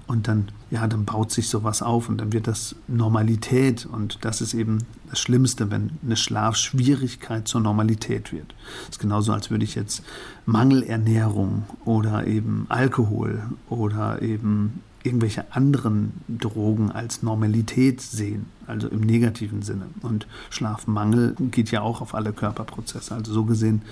[0.09, 3.87] und dann, ja, dann baut sich sowas auf und dann wird das Normalität.
[3.87, 4.79] Und das ist eben
[5.11, 8.53] das Schlimmste, wenn eine Schlafschwierigkeit zur Normalität wird.
[8.87, 10.03] Das ist genauso, als würde ich jetzt
[10.45, 19.63] Mangelernährung oder eben Alkohol oder eben irgendwelche anderen Drogen als Normalität sehen, also im negativen
[19.63, 19.87] Sinne.
[20.03, 23.15] Und Schlafmangel geht ja auch auf alle Körperprozesse.
[23.15, 23.83] Also so gesehen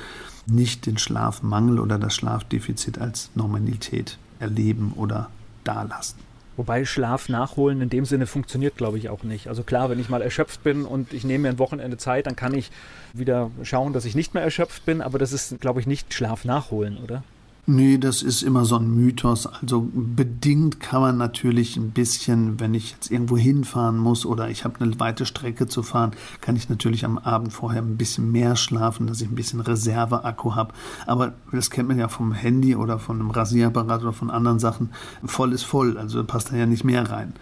[0.47, 5.29] nicht den Schlafmangel oder das Schlafdefizit als Normalität erleben oder
[5.65, 6.19] dalassen.
[6.57, 9.49] Wobei Schlaf nachholen in dem Sinne funktioniert, glaube ich, auch nicht.
[9.49, 12.37] Also klar, wenn ich mal erschöpft bin und ich nehme mir ein Wochenende Zeit, dann
[12.37, 12.71] kann ich
[13.15, 16.45] wieder schauen, dass ich nicht mehr erschöpft bin, aber das ist, glaube ich, nicht Schlaf
[16.45, 17.23] nachholen, oder?
[17.65, 19.47] Nee, das ist immer so ein Mythos.
[19.47, 24.65] Also bedingt kann man natürlich ein bisschen, wenn ich jetzt irgendwo hinfahren muss oder ich
[24.65, 26.11] habe eine weite Strecke zu fahren,
[26.41, 30.57] kann ich natürlich am Abend vorher ein bisschen mehr schlafen, dass ich ein bisschen Reserveakku
[30.57, 30.75] habe.
[31.07, 34.91] Aber das kennt man ja vom Handy oder von einem Rasierapparat oder von anderen Sachen.
[35.25, 37.33] Voll ist voll, also passt da ja nicht mehr rein.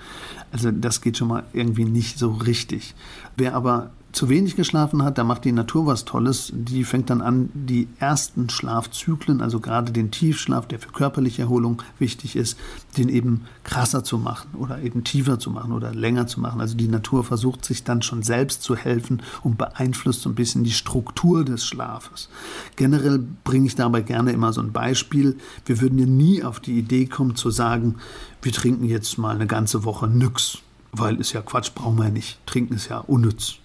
[0.53, 2.95] Also das geht schon mal irgendwie nicht so richtig.
[3.39, 6.53] Wer aber zu wenig geschlafen hat, da macht die Natur was Tolles.
[6.55, 11.83] Die fängt dann an, die ersten Schlafzyklen, also gerade den Tiefschlaf, der für körperliche Erholung
[11.99, 12.59] wichtig ist,
[12.97, 16.61] den eben krasser zu machen oder eben tiefer zu machen oder länger zu machen.
[16.61, 20.65] Also die Natur versucht sich dann schon selbst zu helfen und beeinflusst so ein bisschen
[20.65, 22.29] die Struktur des Schlafes.
[22.77, 25.37] Generell bringe ich dabei gerne immer so ein Beispiel.
[25.65, 27.97] Wir würden ja nie auf die Idee kommen zu sagen,
[28.43, 30.59] wir trinken jetzt mal eine ganze Woche nix,
[30.93, 32.45] weil ist ja Quatsch, brauchen wir ja nicht.
[32.47, 33.60] Trinken ist ja unnütz.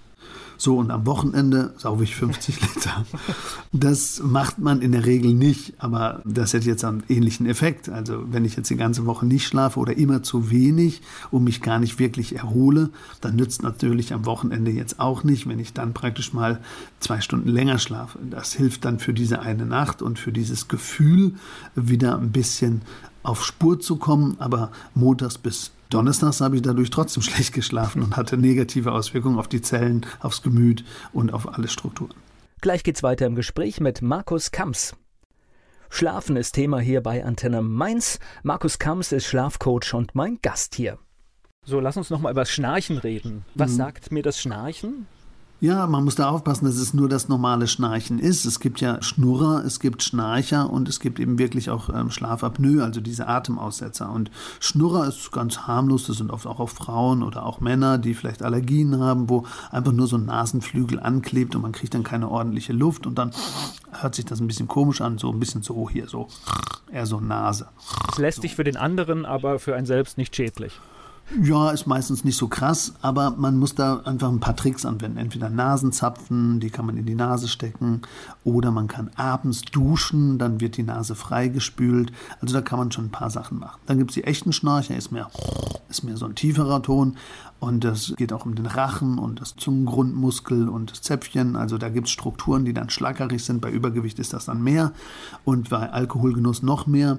[0.57, 3.05] So, und am Wochenende sauge ich 50 Liter.
[3.71, 7.89] Das macht man in der Regel nicht, aber das hätte jetzt einen ähnlichen Effekt.
[7.89, 11.01] Also, wenn ich jetzt die ganze Woche nicht schlafe oder immer zu wenig
[11.31, 12.89] und mich gar nicht wirklich erhole,
[13.21, 16.59] dann nützt natürlich am Wochenende jetzt auch nicht, wenn ich dann praktisch mal
[16.99, 18.19] zwei Stunden länger schlafe.
[18.29, 21.33] Das hilft dann für diese eine Nacht und für dieses Gefühl,
[21.75, 22.81] wieder ein bisschen
[23.23, 28.17] auf Spur zu kommen, aber montags bis Donnerstags habe ich dadurch trotzdem schlecht geschlafen und
[28.17, 30.83] hatte negative Auswirkungen auf die Zellen, aufs Gemüt
[31.13, 32.13] und auf alle Strukturen.
[32.61, 34.95] Gleich geht's weiter im Gespräch mit Markus Kamps.
[35.89, 38.19] Schlafen ist Thema hier bei Antenne Mainz.
[38.43, 40.97] Markus Kamps ist Schlafcoach und mein Gast hier.
[41.63, 43.45] So, lass uns noch mal über das Schnarchen reden.
[43.55, 43.77] Was mhm.
[43.77, 45.07] sagt mir das Schnarchen?
[45.61, 48.43] Ja, man muss da aufpassen, dass es nur das normale Schnarchen ist.
[48.43, 52.83] Es gibt ja Schnurrer, es gibt Schnarcher und es gibt eben wirklich auch ähm, Schlafapnoe,
[52.83, 54.11] also diese Atemaussetzer.
[54.11, 58.43] Und Schnurrer ist ganz harmlos, das sind oft auch Frauen oder auch Männer, die vielleicht
[58.43, 62.73] Allergien haben, wo einfach nur so ein Nasenflügel anklebt und man kriegt dann keine ordentliche
[62.73, 63.31] Luft und dann
[64.01, 66.27] hört sich das ein bisschen komisch an, so ein bisschen so hier, so
[66.91, 67.69] eher so Nase.
[68.11, 70.73] Es lässt sich für den anderen, aber für einen selbst nicht schädlich.
[71.41, 75.17] Ja, ist meistens nicht so krass, aber man muss da einfach ein paar Tricks anwenden.
[75.17, 78.03] Entweder Nasenzapfen, die kann man in die Nase stecken,
[78.43, 82.11] oder man kann abends duschen, dann wird die Nase freigespült.
[82.41, 83.81] Also da kann man schon ein paar Sachen machen.
[83.87, 85.29] Dann gibt es die echten Schnarcher, ist mehr,
[85.89, 87.17] ist mehr so ein tieferer Ton.
[87.59, 91.55] Und das geht auch um den Rachen und das Zungengrundmuskel und das Zäpfchen.
[91.55, 93.61] Also da gibt es Strukturen, die dann schlackerig sind.
[93.61, 94.91] Bei Übergewicht ist das dann mehr
[95.45, 97.17] und bei Alkoholgenuss noch mehr.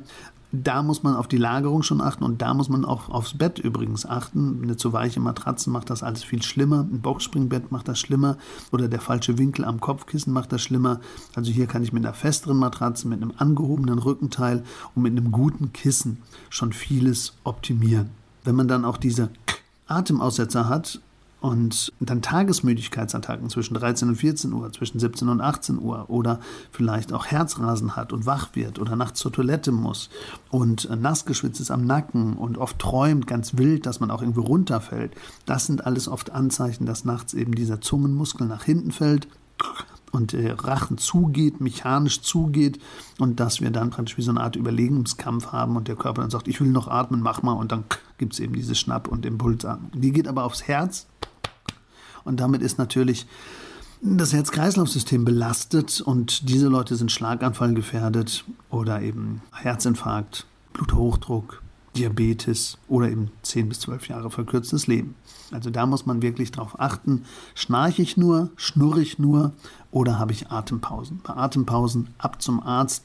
[0.53, 3.59] Da muss man auf die Lagerung schon achten und da muss man auch aufs Bett
[3.59, 4.61] übrigens achten.
[4.63, 6.81] Eine zu weiche Matratze macht das alles viel schlimmer.
[6.81, 8.37] Ein Boxspringbett macht das schlimmer
[8.71, 11.01] oder der falsche Winkel am Kopfkissen macht das schlimmer.
[11.35, 14.63] Also hier kann ich mit einer festeren Matratze, mit einem angehobenen Rückenteil
[14.95, 16.19] und mit einem guten Kissen
[16.49, 18.11] schon vieles optimieren.
[18.45, 19.31] Wenn man dann auch diese
[19.89, 21.01] Atemaussetzer hat,
[21.41, 27.13] und dann Tagesmüdigkeitsattacken zwischen 13 und 14 Uhr, zwischen 17 und 18 Uhr oder vielleicht
[27.13, 30.09] auch Herzrasen hat und wach wird oder nachts zur Toilette muss
[30.51, 34.43] und nass geschwitzt ist am Nacken und oft träumt ganz wild, dass man auch irgendwo
[34.43, 35.13] runterfällt.
[35.45, 39.29] Das sind alles oft Anzeichen, dass nachts eben dieser Zungenmuskel nach hinten fällt
[40.17, 42.81] und der Rachen zugeht, mechanisch zugeht
[43.19, 46.31] und dass wir dann praktisch wie so eine Art Überlegungskampf haben und der Körper dann
[46.31, 47.85] sagt, ich will noch atmen, mach mal und dann
[48.19, 49.91] gibt es eben diese Schnapp- und Impulsatmung.
[49.95, 51.07] Die geht aber aufs Herz
[52.25, 53.27] und damit ist natürlich
[54.01, 61.63] das Herz-Kreislauf-System belastet und diese Leute sind Schlaganfall gefährdet oder eben Herzinfarkt, Bluthochdruck,
[61.97, 65.15] Diabetes oder eben 10 bis 12 Jahre verkürztes Leben.
[65.51, 69.53] Also da muss man wirklich darauf achten, schnarche ich nur, schnurre ich nur
[69.91, 71.21] oder habe ich Atempausen.
[71.23, 73.05] Bei Atempausen ab zum Arzt,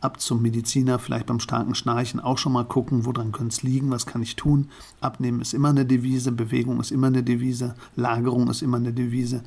[0.00, 3.90] ab zum Mediziner, vielleicht beim starken Schnarchen auch schon mal gucken, woran könnte es liegen,
[3.90, 4.68] was kann ich tun.
[5.00, 9.42] Abnehmen ist immer eine Devise, Bewegung ist immer eine Devise, Lagerung ist immer eine Devise.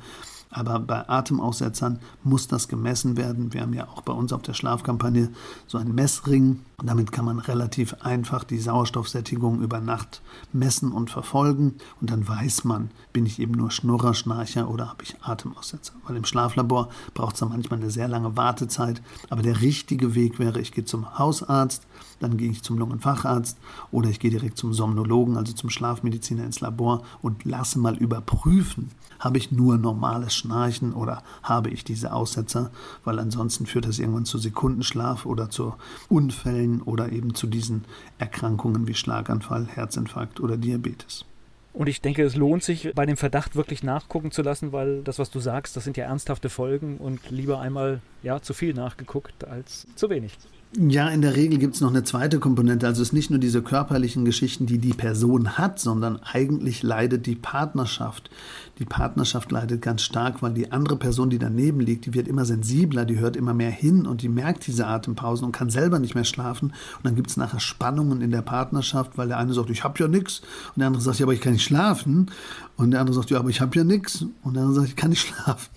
[0.50, 3.52] Aber bei Atemaussetzern muss das gemessen werden.
[3.52, 5.30] Wir haben ja auch bei uns auf der Schlafkampagne
[5.66, 10.22] so einen Messring, damit kann man relativ einfach die Sauerstoffsättigung über Nacht
[10.52, 11.74] messen und verfolgen.
[12.00, 15.94] Und dann weiß man, bin ich eben nur Schnurrer, Schnarcher oder habe ich Atemaussetzer.
[16.06, 19.02] Weil im Schlaflabor braucht es manchmal eine sehr lange Wartezeit.
[19.30, 21.86] Aber der richtige Weg wäre, ich gehe zum Hausarzt,
[22.20, 23.58] dann gehe ich zum Lungenfacharzt
[23.90, 28.90] oder ich gehe direkt zum Somnologen, also zum Schlafmediziner ins Labor und lasse mal überprüfen,
[29.18, 30.45] habe ich nur normales Schnarchen
[30.92, 32.70] oder habe ich diese Aussetzer,
[33.04, 35.74] weil ansonsten führt das irgendwann zu Sekundenschlaf oder zu
[36.08, 37.84] Unfällen oder eben zu diesen
[38.18, 41.24] Erkrankungen wie Schlaganfall, Herzinfarkt oder Diabetes.
[41.76, 45.18] Und ich denke, es lohnt sich, bei dem Verdacht wirklich nachgucken zu lassen, weil das,
[45.18, 49.44] was du sagst, das sind ja ernsthafte Folgen und lieber einmal ja zu viel nachgeguckt
[49.44, 50.38] als zu wenig.
[50.78, 52.86] Ja, in der Regel gibt es noch eine zweite Komponente.
[52.86, 57.24] Also es ist nicht nur diese körperlichen Geschichten, die die Person hat, sondern eigentlich leidet
[57.24, 58.28] die Partnerschaft.
[58.78, 62.44] Die Partnerschaft leidet ganz stark, weil die andere Person, die daneben liegt, die wird immer
[62.44, 66.14] sensibler, die hört immer mehr hin und die merkt diese Atempausen und kann selber nicht
[66.14, 66.74] mehr schlafen.
[66.98, 69.98] Und dann gibt es nachher Spannungen in der Partnerschaft, weil der eine sagt, ich habe
[69.98, 70.40] ja nichts.
[70.74, 72.30] Und der andere sagt, ja, aber ich kann nicht schlafen.
[72.76, 74.26] Und der andere sagt, ja, aber ich habe ja nichts.
[74.42, 75.70] Und der andere sagt, ich kann nicht schlafen.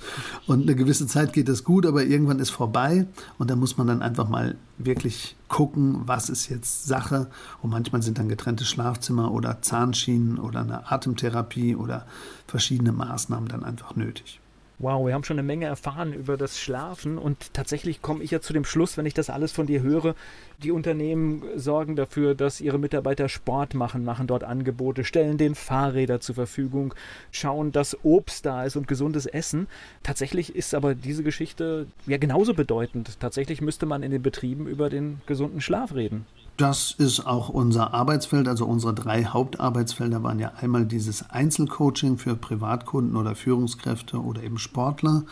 [0.48, 3.08] Und eine gewisse Zeit geht das gut, aber irgendwann ist vorbei.
[3.38, 7.28] Und da muss man dann einfach mal wirklich gucken, was ist jetzt Sache.
[7.62, 12.06] Und manchmal sind dann getrennte Schlafzimmer oder Zahnschienen oder eine Atemtherapie oder
[12.48, 14.42] verschiedene Maßnahmen dann einfach nötig.
[14.82, 18.40] Wow, wir haben schon eine Menge erfahren über das Schlafen und tatsächlich komme ich ja
[18.40, 20.16] zu dem Schluss, wenn ich das alles von dir höre,
[20.64, 26.22] die Unternehmen sorgen dafür, dass ihre Mitarbeiter Sport machen, machen dort Angebote, stellen den Fahrräder
[26.22, 26.94] zur Verfügung,
[27.32, 29.68] schauen, dass Obst da ist und gesundes Essen.
[30.02, 33.20] Tatsächlich ist aber diese Geschichte ja genauso bedeutend.
[33.20, 36.26] Tatsächlich müsste man in den Betrieben über den gesunden Schlaf reden.
[36.60, 38.46] Das ist auch unser Arbeitsfeld.
[38.50, 44.58] Also unsere drei Hauptarbeitsfelder waren ja einmal dieses Einzelcoaching für Privatkunden oder Führungskräfte oder eben
[44.58, 45.24] Sportler.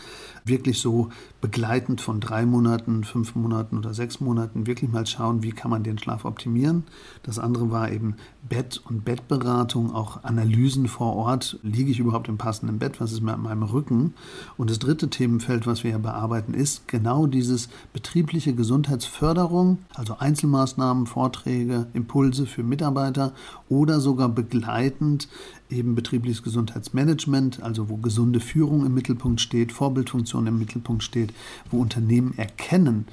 [0.46, 1.10] Wirklich so
[1.42, 5.84] begleitend von drei Monaten, fünf Monaten oder sechs Monaten wirklich mal schauen, wie kann man
[5.84, 6.86] den Schlaf optimieren.
[7.24, 8.16] Das andere war eben
[8.48, 11.60] Bett- und Bettberatung, auch Analysen vor Ort.
[11.62, 13.02] Liege ich überhaupt im passenden Bett?
[13.02, 14.14] Was ist mit meinem Rücken?
[14.56, 21.06] Und das dritte Themenfeld, was wir hier bearbeiten, ist genau dieses betriebliche Gesundheitsförderung, also Einzelmaßnahmen,
[21.18, 23.34] Vorträge, Impulse für Mitarbeiter
[23.70, 25.28] oder sogar begleitend
[25.68, 31.34] eben betriebliches Gesundheitsmanagement, also wo gesunde Führung im Mittelpunkt steht, Vorbildfunktion im Mittelpunkt steht,
[31.72, 33.08] wo Unternehmen erkennen,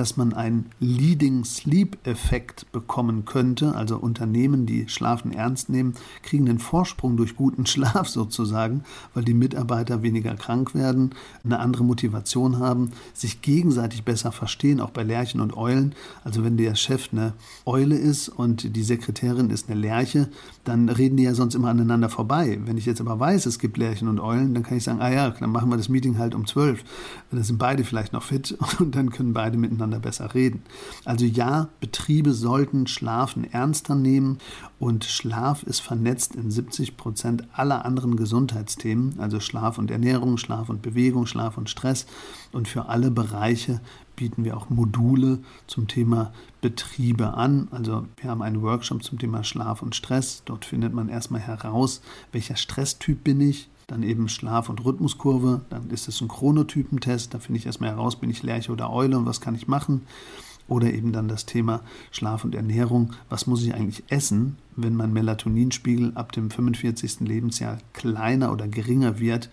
[0.00, 3.74] dass man einen Leading Sleep-Effekt bekommen könnte.
[3.74, 5.92] Also Unternehmen, die Schlafen ernst nehmen,
[6.22, 8.82] kriegen den Vorsprung durch guten Schlaf sozusagen,
[9.12, 11.10] weil die Mitarbeiter weniger krank werden,
[11.44, 15.94] eine andere Motivation haben, sich gegenseitig besser verstehen, auch bei Lerchen und Eulen.
[16.24, 17.34] Also wenn der Chef eine
[17.66, 20.30] Eule ist und die Sekretärin ist eine Lerche,
[20.64, 22.58] dann reden die ja sonst immer aneinander vorbei.
[22.64, 25.10] Wenn ich jetzt aber weiß, es gibt Lerchen und Eulen, dann kann ich sagen, ah
[25.10, 26.84] ja, dann machen wir das Meeting halt um zwölf.
[27.30, 30.62] Dann sind beide vielleicht noch fit und dann können beide miteinander miteinander besser reden.
[31.04, 34.38] Also ja, Betriebe sollten Schlafen ernster nehmen
[34.78, 40.68] und Schlaf ist vernetzt in 70 Prozent aller anderen Gesundheitsthemen, also Schlaf und Ernährung, Schlaf
[40.68, 42.06] und Bewegung, Schlaf und Stress.
[42.52, 43.80] Und für alle Bereiche
[44.16, 47.68] bieten wir auch Module zum Thema Betriebe an.
[47.70, 50.42] Also wir haben einen Workshop zum Thema Schlaf und Stress.
[50.44, 52.02] Dort findet man erstmal heraus,
[52.32, 57.38] welcher Stresstyp bin ich, dann eben Schlaf- und Rhythmuskurve, dann ist es ein Chronotypentest, da
[57.38, 60.02] finde ich erstmal heraus, bin ich Lerche oder Eule und was kann ich machen.
[60.68, 61.80] Oder eben dann das Thema
[62.12, 63.14] Schlaf und Ernährung.
[63.28, 67.20] Was muss ich eigentlich essen, wenn mein Melatoninspiegel ab dem 45.
[67.20, 69.50] Lebensjahr kleiner oder geringer wird?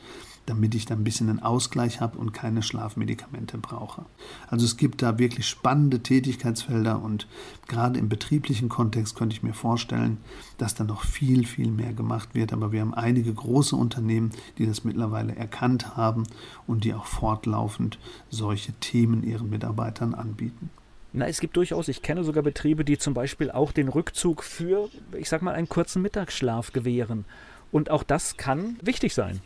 [0.47, 4.05] Damit ich dann ein bisschen einen Ausgleich habe und keine Schlafmedikamente brauche.
[4.49, 7.27] Also es gibt da wirklich spannende Tätigkeitsfelder und
[7.67, 10.17] gerade im betrieblichen Kontext könnte ich mir vorstellen,
[10.57, 12.53] dass da noch viel, viel mehr gemacht wird.
[12.53, 16.23] Aber wir haben einige große Unternehmen, die das mittlerweile erkannt haben
[16.65, 20.69] und die auch fortlaufend solche Themen ihren Mitarbeitern anbieten.
[21.11, 24.89] Na, es gibt durchaus, ich kenne sogar Betriebe, die zum Beispiel auch den Rückzug für,
[25.17, 27.25] ich sag mal, einen kurzen Mittagsschlaf gewähren.
[27.69, 29.41] Und auch das kann wichtig sein.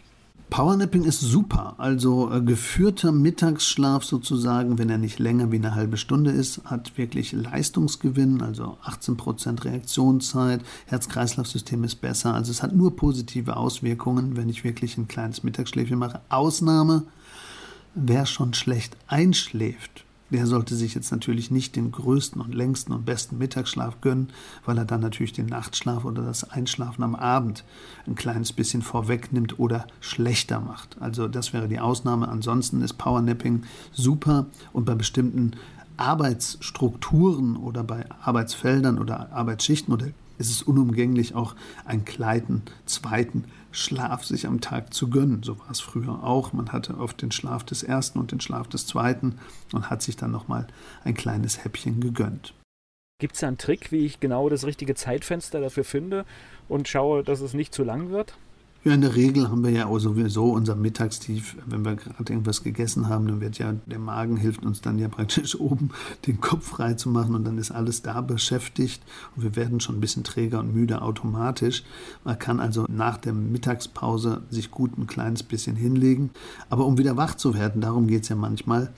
[0.51, 1.75] Powernapping ist super.
[1.77, 6.97] Also äh, geführter Mittagsschlaf sozusagen, wenn er nicht länger wie eine halbe Stunde ist, hat
[6.97, 12.33] wirklich Leistungsgewinn, also 18% Reaktionszeit, Herz-Kreislauf-System ist besser.
[12.33, 16.19] Also es hat nur positive Auswirkungen, wenn ich wirklich ein kleines Mittagsschläfchen mache.
[16.27, 17.03] Ausnahme,
[17.95, 23.05] wer schon schlecht einschläft der sollte sich jetzt natürlich nicht den größten und längsten und
[23.05, 24.29] besten Mittagsschlaf gönnen,
[24.65, 27.63] weil er dann natürlich den Nachtschlaf oder das Einschlafen am Abend
[28.07, 30.97] ein kleines bisschen vorwegnimmt oder schlechter macht.
[31.01, 32.29] Also das wäre die Ausnahme.
[32.29, 35.51] Ansonsten ist Powernapping super und bei bestimmten
[35.97, 41.55] Arbeitsstrukturen oder bei Arbeitsfeldern oder Arbeitsschichtmodellen ist es unumgänglich, auch
[41.85, 45.43] einen kleinen zweiten Schlaf sich am Tag zu gönnen.
[45.43, 46.53] So war es früher auch.
[46.53, 49.39] Man hatte oft den Schlaf des ersten und den Schlaf des zweiten
[49.71, 50.67] und hat sich dann nochmal
[51.03, 52.53] ein kleines Häppchen gegönnt.
[53.19, 56.25] Gibt es da einen Trick, wie ich genau das richtige Zeitfenster dafür finde
[56.67, 58.35] und schaue, dass es nicht zu lang wird?
[58.83, 61.55] Ja, in der Regel haben wir ja auch sowieso unser Mittagstief.
[61.67, 65.07] Wenn wir gerade irgendwas gegessen haben, dann wird ja der Magen hilft uns dann ja
[65.07, 65.91] praktisch oben
[66.25, 69.03] den Kopf frei zu machen und dann ist alles da beschäftigt
[69.35, 71.83] und wir werden schon ein bisschen träger und müde automatisch.
[72.23, 76.31] Man kann also nach der Mittagspause sich gut ein kleines bisschen hinlegen.
[76.71, 78.91] Aber um wieder wach zu werden, darum geht es ja manchmal,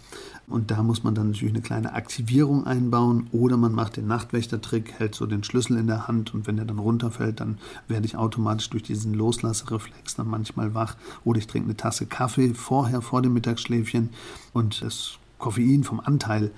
[0.48, 4.94] und da muss man dann natürlich eine kleine Aktivierung einbauen oder man macht den Nachtwächtertrick,
[5.00, 8.18] hält so den Schlüssel in der Hand und wenn der dann runterfällt, dann werde ich
[8.18, 13.22] automatisch durch diesen Loslassereflex dann manchmal wach oder ich trinke eine Tasse Kaffee vorher, vor
[13.22, 14.10] dem Mittagsschläfchen
[14.52, 16.52] und das Koffein vom Anteil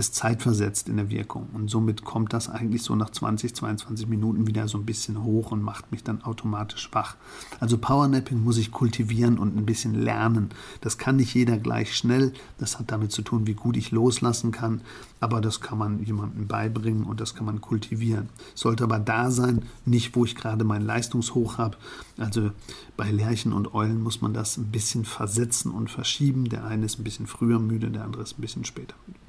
[0.00, 1.48] ist zeitversetzt in der Wirkung.
[1.52, 5.52] Und somit kommt das eigentlich so nach 20, 22 Minuten wieder so ein bisschen hoch
[5.52, 7.16] und macht mich dann automatisch wach.
[7.60, 10.48] Also Powernapping muss ich kultivieren und ein bisschen lernen.
[10.80, 12.32] Das kann nicht jeder gleich schnell.
[12.58, 14.80] Das hat damit zu tun, wie gut ich loslassen kann.
[15.20, 18.30] Aber das kann man jemandem beibringen und das kann man kultivieren.
[18.54, 21.76] Sollte aber da sein, nicht wo ich gerade meinen Leistungshoch habe.
[22.16, 22.52] Also
[22.96, 26.48] bei Lerchen und Eulen muss man das ein bisschen versetzen und verschieben.
[26.48, 29.19] Der eine ist ein bisschen früher müde, der andere ist ein bisschen später müde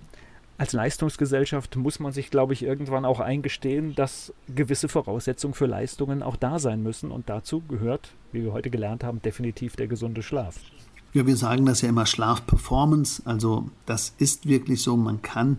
[0.62, 6.22] als Leistungsgesellschaft muss man sich, glaube ich, irgendwann auch eingestehen, dass gewisse Voraussetzungen für Leistungen
[6.22, 7.10] auch da sein müssen.
[7.10, 10.60] Und dazu gehört, wie wir heute gelernt haben, definitiv der gesunde Schlaf.
[11.14, 13.24] Ja, wir sagen das ja immer Schlafperformance.
[13.26, 15.58] Also das ist wirklich so, man kann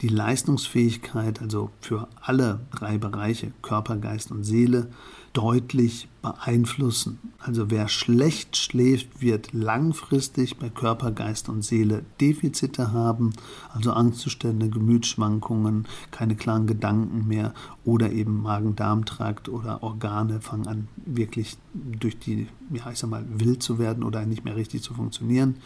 [0.00, 4.88] die Leistungsfähigkeit, also für alle drei Bereiche, Körper, Geist und Seele,
[5.32, 7.18] deutlich beeinflussen.
[7.38, 13.32] Also wer schlecht schläft, wird langfristig bei Körper, Geist und Seele Defizite haben,
[13.72, 17.54] also Angstzustände, Gemütsschwankungen, keine klaren Gedanken mehr
[17.84, 23.62] oder eben Magen-Darm-Trakt oder Organe fangen an wirklich durch die, ja ich sag mal, wild
[23.62, 25.56] zu werden oder nicht mehr richtig zu funktionieren.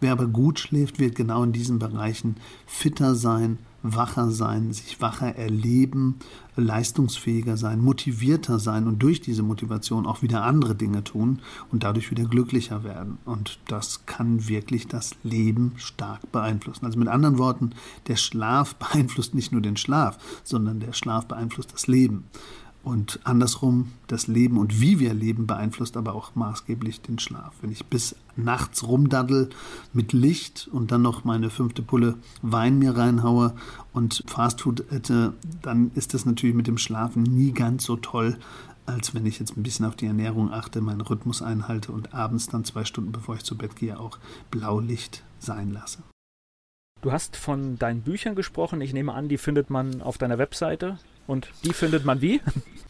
[0.00, 5.36] Wer aber gut schläft, wird genau in diesen Bereichen fitter sein, wacher sein, sich wacher
[5.36, 6.16] erleben,
[6.56, 12.10] leistungsfähiger sein, motivierter sein und durch diese Motivation auch wieder andere Dinge tun und dadurch
[12.10, 13.18] wieder glücklicher werden.
[13.26, 16.86] Und das kann wirklich das Leben stark beeinflussen.
[16.86, 17.70] Also mit anderen Worten,
[18.06, 22.24] der Schlaf beeinflusst nicht nur den Schlaf, sondern der Schlaf beeinflusst das Leben.
[22.84, 27.54] Und andersrum, das Leben und wie wir leben beeinflusst aber auch maßgeblich den Schlaf.
[27.62, 29.48] Wenn ich bis nachts rumdaddel
[29.94, 33.54] mit Licht und dann noch meine fünfte Pulle Wein mir reinhaue
[33.94, 35.32] und Fastfood hätte,
[35.62, 38.36] dann ist das natürlich mit dem Schlafen nie ganz so toll,
[38.84, 42.48] als wenn ich jetzt ein bisschen auf die Ernährung achte, meinen Rhythmus einhalte und abends
[42.48, 44.18] dann zwei Stunden bevor ich zu Bett gehe auch
[44.50, 46.02] Blaulicht sein lasse.
[47.00, 48.82] Du hast von deinen Büchern gesprochen.
[48.82, 50.98] Ich nehme an, die findet man auf deiner Webseite.
[51.26, 52.40] Und die findet man wie?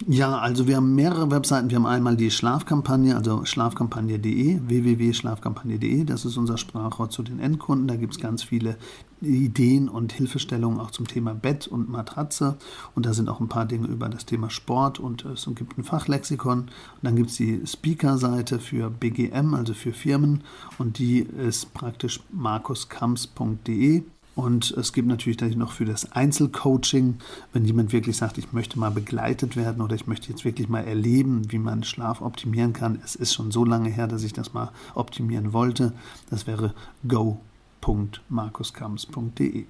[0.08, 1.70] Ja, also wir haben mehrere Webseiten.
[1.70, 6.04] Wir haben einmal die Schlafkampagne, also schlafkampagne.de, www.schlafkampagne.de.
[6.04, 7.86] Das ist unser Sprachrohr zu den Endkunden.
[7.86, 8.76] Da gibt es ganz viele
[9.22, 12.56] Ideen und Hilfestellungen auch zum Thema Bett und Matratze.
[12.96, 15.84] Und da sind auch ein paar Dinge über das Thema Sport und es gibt ein
[15.84, 16.58] Fachlexikon.
[16.62, 16.70] Und
[17.02, 20.42] dann gibt es die Speaker-Seite für BGM, also für Firmen.
[20.76, 24.02] Und die ist praktisch markuskamps.de.
[24.34, 27.18] Und es gibt natürlich noch für das Einzelcoaching,
[27.52, 30.84] wenn jemand wirklich sagt, ich möchte mal begleitet werden oder ich möchte jetzt wirklich mal
[30.84, 32.98] erleben, wie man Schlaf optimieren kann.
[33.04, 35.92] Es ist schon so lange her, dass ich das mal optimieren wollte.
[36.30, 36.74] Das wäre
[37.06, 39.66] go.markuskamps.de.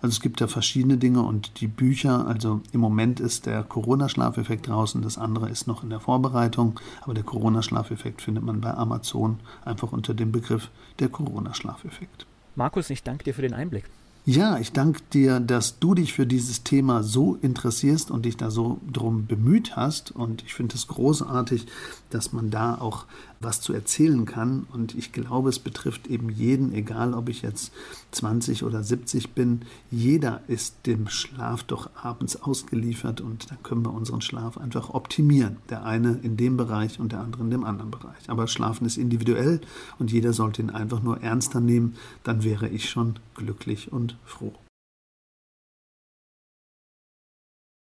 [0.00, 4.68] Also es gibt da verschiedene Dinge und die Bücher, also im Moment ist der Corona-Schlafeffekt
[4.68, 9.40] draußen, das andere ist noch in der Vorbereitung, aber der Corona-Schlafeffekt findet man bei Amazon
[9.64, 12.26] einfach unter dem Begriff der Corona-Schlafeffekt.
[12.54, 13.90] Markus, ich danke dir für den Einblick.
[14.26, 18.50] Ja, ich danke dir, dass du dich für dieses Thema so interessierst und dich da
[18.50, 20.12] so drum bemüht hast.
[20.12, 21.66] Und ich finde es großartig,
[22.08, 23.04] dass man da auch
[23.44, 24.66] was zu erzählen kann.
[24.72, 27.72] Und ich glaube, es betrifft eben jeden, egal ob ich jetzt
[28.12, 29.62] 20 oder 70 bin.
[29.90, 35.56] Jeder ist dem Schlaf doch abends ausgeliefert und da können wir unseren Schlaf einfach optimieren.
[35.70, 38.28] Der eine in dem Bereich und der andere in dem anderen Bereich.
[38.28, 39.60] Aber Schlafen ist individuell
[39.98, 41.94] und jeder sollte ihn einfach nur ernster nehmen.
[42.22, 44.54] Dann wäre ich schon glücklich und froh.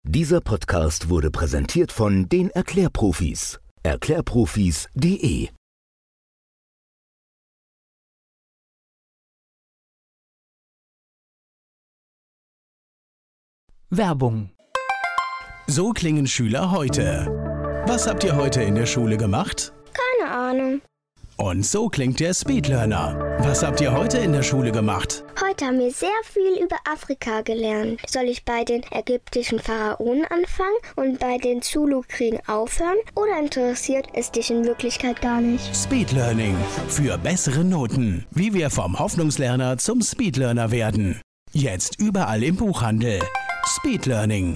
[0.06, 3.63] Dieser Podcast wurde präsentiert von den Erklärprofis.
[3.86, 5.50] Erklärprofis.de
[13.90, 14.52] Werbung.
[15.68, 17.28] So klingen Schüler heute.
[17.86, 19.74] Was habt ihr heute in der Schule gemacht?
[19.92, 20.82] Keine Ahnung.
[21.36, 23.33] Und so klingt der Speedlearner.
[23.46, 25.24] Was habt ihr heute in der Schule gemacht?
[25.46, 28.00] Heute haben wir sehr viel über Afrika gelernt.
[28.08, 32.96] Soll ich bei den ägyptischen Pharaonen anfangen und bei den Zulu-Kriegen aufhören?
[33.16, 35.76] Oder interessiert es dich in Wirklichkeit gar nicht?
[35.76, 36.56] Speedlearning.
[36.88, 38.26] Für bessere Noten.
[38.32, 41.22] Wie wir vom Hoffnungslerner zum Speedlearner werden.
[41.52, 43.20] Jetzt überall im Buchhandel.
[43.66, 44.52] Speedlearning.